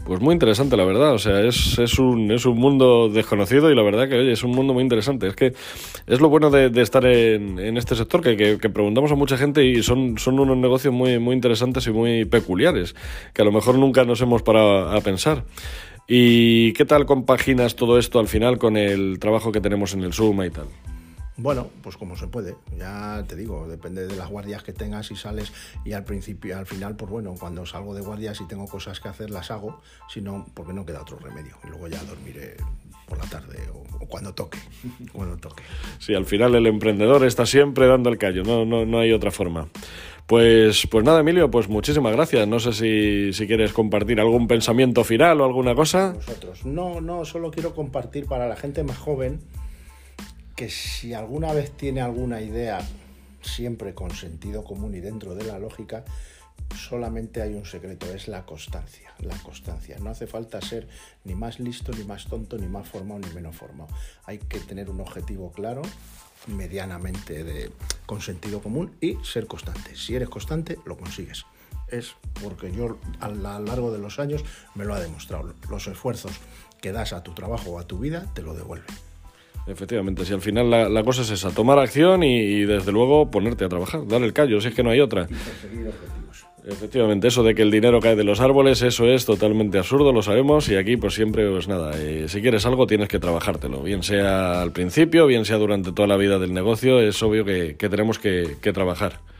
Pues 0.05 0.19
muy 0.19 0.33
interesante, 0.33 0.77
la 0.77 0.85
verdad. 0.85 1.13
O 1.13 1.19
sea, 1.19 1.41
es, 1.41 1.77
es, 1.79 1.99
un, 1.99 2.31
es 2.31 2.45
un 2.45 2.57
mundo 2.57 3.09
desconocido 3.09 3.71
y 3.71 3.75
la 3.75 3.83
verdad 3.83 4.07
que, 4.07 4.15
oye, 4.15 4.31
es 4.31 4.43
un 4.43 4.51
mundo 4.51 4.73
muy 4.73 4.83
interesante. 4.83 5.27
Es 5.27 5.35
que 5.35 5.53
es 6.07 6.21
lo 6.21 6.29
bueno 6.29 6.49
de, 6.49 6.69
estar 6.81 7.05
en, 7.05 7.59
en, 7.59 7.77
este 7.77 7.95
sector, 7.95 8.21
que, 8.21 8.57
que, 8.57 8.69
preguntamos 8.69 9.11
a 9.11 9.15
mucha 9.15 9.37
gente 9.37 9.63
y 9.65 9.81
son, 9.83 10.17
son 10.17 10.39
unos 10.39 10.57
negocios 10.57 10.93
muy, 10.93 11.19
muy 11.19 11.35
interesantes 11.35 11.85
y 11.87 11.91
muy 11.91 12.25
peculiares, 12.25 12.95
que 13.33 13.41
a 13.41 13.45
lo 13.45 13.51
mejor 13.51 13.77
nunca 13.77 14.03
nos 14.03 14.21
hemos 14.21 14.41
parado 14.41 14.91
a 14.91 15.01
pensar. 15.01 15.45
¿Y 16.07 16.73
qué 16.73 16.85
tal 16.85 17.05
compaginas 17.05 17.75
todo 17.75 17.97
esto 17.97 18.19
al 18.19 18.27
final 18.27 18.57
con 18.57 18.75
el 18.75 19.19
trabajo 19.19 19.51
que 19.51 19.61
tenemos 19.61 19.93
en 19.93 20.03
el 20.03 20.13
Suma 20.13 20.45
y 20.45 20.49
tal? 20.49 20.65
Bueno, 21.41 21.69
pues 21.81 21.97
como 21.97 22.15
se 22.15 22.27
puede, 22.27 22.55
ya 22.77 23.25
te 23.27 23.35
digo, 23.35 23.67
depende 23.67 24.05
de 24.05 24.15
las 24.15 24.29
guardias 24.29 24.61
que 24.61 24.73
tengas 24.73 25.09
y 25.09 25.15
sales 25.15 25.51
y 25.83 25.93
al 25.93 26.03
principio, 26.03 26.55
al 26.55 26.67
final, 26.67 26.95
pues 26.95 27.09
bueno, 27.09 27.33
cuando 27.39 27.65
salgo 27.65 27.95
de 27.95 28.01
guardias 28.01 28.39
y 28.41 28.47
tengo 28.47 28.67
cosas 28.67 28.99
que 28.99 29.09
hacer, 29.09 29.31
las 29.31 29.49
hago, 29.49 29.81
si 30.07 30.21
no, 30.21 30.45
porque 30.53 30.71
no 30.71 30.85
queda 30.85 31.01
otro 31.01 31.17
remedio. 31.17 31.57
Y 31.63 31.69
luego 31.69 31.87
ya 31.87 32.03
dormiré 32.03 32.57
por 33.07 33.17
la 33.17 33.25
tarde 33.25 33.57
o, 33.73 34.05
cuando 34.05 34.35
toque, 34.35 34.59
cuando 35.13 35.35
toque. 35.37 35.63
Sí, 35.97 36.13
al 36.13 36.27
final 36.27 36.53
el 36.53 36.67
emprendedor 36.67 37.25
está 37.25 37.47
siempre 37.47 37.87
dando 37.87 38.11
el 38.11 38.19
callo, 38.19 38.43
no, 38.43 38.63
no, 38.63 38.85
no 38.85 38.99
hay 38.99 39.11
otra 39.11 39.31
forma. 39.31 39.67
Pues, 40.27 40.85
pues 40.91 41.03
nada, 41.03 41.21
Emilio, 41.21 41.49
pues 41.49 41.69
muchísimas 41.69 42.13
gracias. 42.13 42.47
No 42.47 42.59
sé 42.59 42.71
si, 42.73 43.33
si, 43.33 43.47
quieres 43.47 43.73
compartir 43.73 44.19
algún 44.19 44.47
pensamiento 44.47 45.03
final 45.03 45.41
o 45.41 45.45
alguna 45.45 45.73
cosa. 45.73 46.13
Nosotros. 46.13 46.65
No, 46.67 47.01
no, 47.01 47.25
solo 47.25 47.49
quiero 47.49 47.73
compartir 47.73 48.27
para 48.27 48.47
la 48.47 48.55
gente 48.55 48.83
más 48.83 48.99
joven 48.99 49.41
que 50.61 50.69
si 50.69 51.15
alguna 51.15 51.53
vez 51.53 51.71
tiene 51.71 52.01
alguna 52.01 52.39
idea, 52.39 52.87
siempre 53.41 53.95
con 53.95 54.11
sentido 54.11 54.63
común 54.63 54.93
y 54.93 54.99
dentro 54.99 55.33
de 55.33 55.43
la 55.43 55.57
lógica, 55.57 56.05
solamente 56.75 57.41
hay 57.41 57.55
un 57.55 57.65
secreto, 57.65 58.05
es 58.13 58.27
la 58.27 58.45
constancia. 58.45 59.11
La 59.21 59.35
constancia. 59.37 59.97
No 59.97 60.11
hace 60.11 60.27
falta 60.27 60.61
ser 60.61 60.87
ni 61.23 61.33
más 61.33 61.59
listo, 61.59 61.91
ni 61.93 62.03
más 62.03 62.25
tonto, 62.25 62.59
ni 62.59 62.67
más 62.67 62.87
formado, 62.87 63.21
ni 63.21 63.33
menos 63.33 63.55
formado. 63.55 63.91
Hay 64.25 64.37
que 64.37 64.59
tener 64.59 64.91
un 64.91 65.01
objetivo 65.01 65.51
claro, 65.51 65.81
medianamente 66.45 67.43
de, 67.43 67.71
con 68.05 68.21
sentido 68.21 68.61
común 68.61 68.95
y 69.01 69.17
ser 69.23 69.47
constante. 69.47 69.95
Si 69.95 70.13
eres 70.13 70.29
constante, 70.29 70.77
lo 70.85 70.95
consigues. 70.95 71.43
Es 71.87 72.13
porque 72.39 72.71
yo 72.71 72.99
a 73.19 73.29
lo 73.29 73.59
largo 73.61 73.91
de 73.91 73.97
los 73.97 74.19
años 74.19 74.45
me 74.75 74.85
lo 74.85 74.93
ha 74.93 74.99
demostrado. 74.99 75.55
Los 75.71 75.87
esfuerzos 75.87 76.33
que 76.81 76.91
das 76.91 77.13
a 77.13 77.23
tu 77.23 77.33
trabajo 77.33 77.71
o 77.71 77.79
a 77.79 77.87
tu 77.87 77.97
vida 77.97 78.31
te 78.35 78.43
lo 78.43 78.53
devuelven. 78.53 79.10
Efectivamente, 79.67 80.25
si 80.25 80.33
al 80.33 80.41
final 80.41 80.69
la, 80.69 81.03
cosa 81.03 81.21
es 81.21 81.29
esa, 81.29 81.51
tomar 81.51 81.79
acción 81.79 82.23
y, 82.23 82.61
desde 82.65 82.91
luego 82.91 83.29
ponerte 83.29 83.65
a 83.65 83.69
trabajar, 83.69 84.07
dar 84.07 84.21
el 84.23 84.33
callo, 84.33 84.59
si 84.59 84.69
es 84.69 84.73
que 84.73 84.83
no 84.83 84.89
hay 84.89 84.99
otra. 84.99 85.27
Efectivamente, 86.65 87.27
eso 87.27 87.43
de 87.43 87.55
que 87.55 87.61
el 87.63 87.71
dinero 87.71 87.99
cae 87.99 88.15
de 88.15 88.23
los 88.23 88.39
árboles, 88.39 88.81
eso 88.81 89.07
es 89.07 89.25
totalmente 89.25 89.79
absurdo, 89.79 90.11
lo 90.13 90.21
sabemos, 90.21 90.69
y 90.69 90.75
aquí 90.75 90.95
pues 90.97 91.15
siempre, 91.15 91.49
pues 91.49 91.67
nada, 91.67 91.91
eh, 91.99 92.25
si 92.27 92.41
quieres 92.41 92.65
algo 92.65 92.85
tienes 92.85 93.07
que 93.07 93.19
trabajártelo, 93.19 93.81
bien 93.81 94.03
sea 94.03 94.61
al 94.61 94.71
principio, 94.71 95.25
bien 95.25 95.45
sea 95.45 95.57
durante 95.57 95.91
toda 95.91 96.07
la 96.07 96.17
vida 96.17 96.37
del 96.37 96.53
negocio, 96.53 96.99
es 96.99 97.21
obvio 97.23 97.45
que, 97.45 97.75
tenemos 97.77 98.19
que 98.19 98.73
trabajar. 98.73 99.30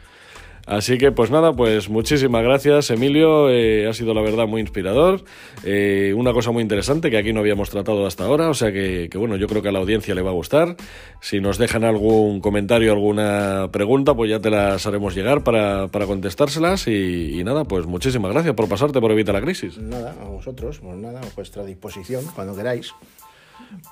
Así 0.65 0.97
que 0.97 1.12
pues 1.12 1.32
nada, 1.32 1.54
pues 1.54 1.89
muchísimas 1.89 2.43
gracias 2.43 2.89
Emilio, 2.91 3.50
eh, 3.50 3.88
ha 3.88 3.93
sido 3.93 4.13
la 4.13 4.21
verdad 4.21 4.47
muy 4.47 4.62
inspirador, 4.62 5.24
eh, 5.63 6.13
una 6.15 6.34
cosa 6.34 6.52
muy 6.52 6.62
interesante 6.62 7.10
que 7.10 7.17
aquí 7.17 7.34
no 7.34 7.39
habíamos 7.39 7.69
tratado 7.69 8.06
hasta 8.06 8.26
ahora, 8.26 8.50
o 8.50 8.54
sea 8.54 8.71
que, 8.71 9.10
bueno, 9.15 9.36
yo 9.36 9.47
creo 9.47 9.62
que 9.62 9.69
a 9.69 9.71
la 9.71 9.80
audiencia 9.80 10.15
le 10.15 10.21
va 10.21 10.30
a 10.30 10.34
gustar. 10.34 10.76
Si 11.21 11.39
nos 11.39 11.58
dejan 11.58 11.84
algún 11.84 12.41
comentario, 12.41 12.91
alguna 12.91 13.69
pregunta, 13.71 14.13
pues 14.13 14.30
ya 14.30 14.39
te 14.39 14.50
las 14.50 14.86
haremos 14.86 15.15
llegar 15.15 15.43
para, 15.43 15.89
contestárselas 15.89 16.88
y, 16.88 17.39
y, 17.39 17.43
nada, 17.43 17.63
pues 17.65 17.86
muchísimas 17.86 18.32
gracias 18.32 18.56
por 18.56 18.67
pasarte 18.67 19.00
por 19.00 19.12
Evita 19.12 19.34
la 19.34 19.41
Crisis. 19.41 19.78
Nada, 19.78 20.15
a 20.21 20.26
vosotros, 20.26 20.80
pues 20.80 20.97
nada, 20.97 21.19
a 21.21 21.36
vuestra 21.36 21.63
disposición 21.63 22.26
cuando 22.36 22.56
queráis. 22.56 22.93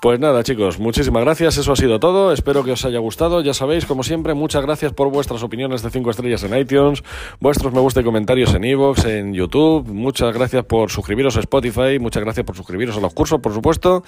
Pues 0.00 0.18
nada, 0.18 0.42
chicos, 0.42 0.78
muchísimas 0.78 1.22
gracias. 1.24 1.58
Eso 1.58 1.72
ha 1.72 1.76
sido 1.76 2.00
todo. 2.00 2.32
Espero 2.32 2.64
que 2.64 2.72
os 2.72 2.84
haya 2.84 2.98
gustado. 2.98 3.42
Ya 3.42 3.52
sabéis, 3.52 3.84
como 3.84 4.02
siempre, 4.02 4.32
muchas 4.34 4.62
gracias 4.62 4.92
por 4.92 5.10
vuestras 5.10 5.42
opiniones 5.42 5.82
de 5.82 5.90
5 5.90 6.10
estrellas 6.10 6.42
en 6.44 6.56
iTunes, 6.56 7.02
vuestros 7.38 7.72
me 7.72 7.80
gusta 7.80 8.00
y 8.00 8.04
comentarios 8.04 8.54
en 8.54 8.64
iVoox, 8.64 9.04
en 9.04 9.34
YouTube. 9.34 9.86
Muchas 9.88 10.32
gracias 10.32 10.64
por 10.64 10.90
suscribiros 10.90 11.36
a 11.36 11.40
Spotify. 11.40 11.98
Muchas 12.00 12.22
gracias 12.22 12.46
por 12.46 12.56
suscribiros 12.56 12.96
a 12.96 13.00
los 13.00 13.12
cursos, 13.12 13.40
por 13.40 13.52
supuesto. 13.52 14.02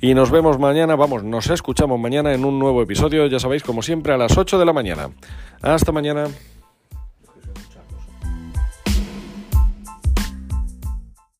Y 0.00 0.14
nos 0.14 0.30
vemos 0.30 0.58
mañana. 0.58 0.96
Vamos, 0.96 1.22
nos 1.22 1.48
escuchamos 1.48 2.00
mañana 2.00 2.34
en 2.34 2.44
un 2.44 2.58
nuevo 2.58 2.82
episodio. 2.82 3.26
Ya 3.26 3.38
sabéis, 3.38 3.62
como 3.62 3.82
siempre, 3.82 4.12
a 4.12 4.16
las 4.16 4.36
8 4.36 4.58
de 4.58 4.64
la 4.64 4.72
mañana. 4.72 5.10
Hasta 5.62 5.92
mañana. 5.92 6.28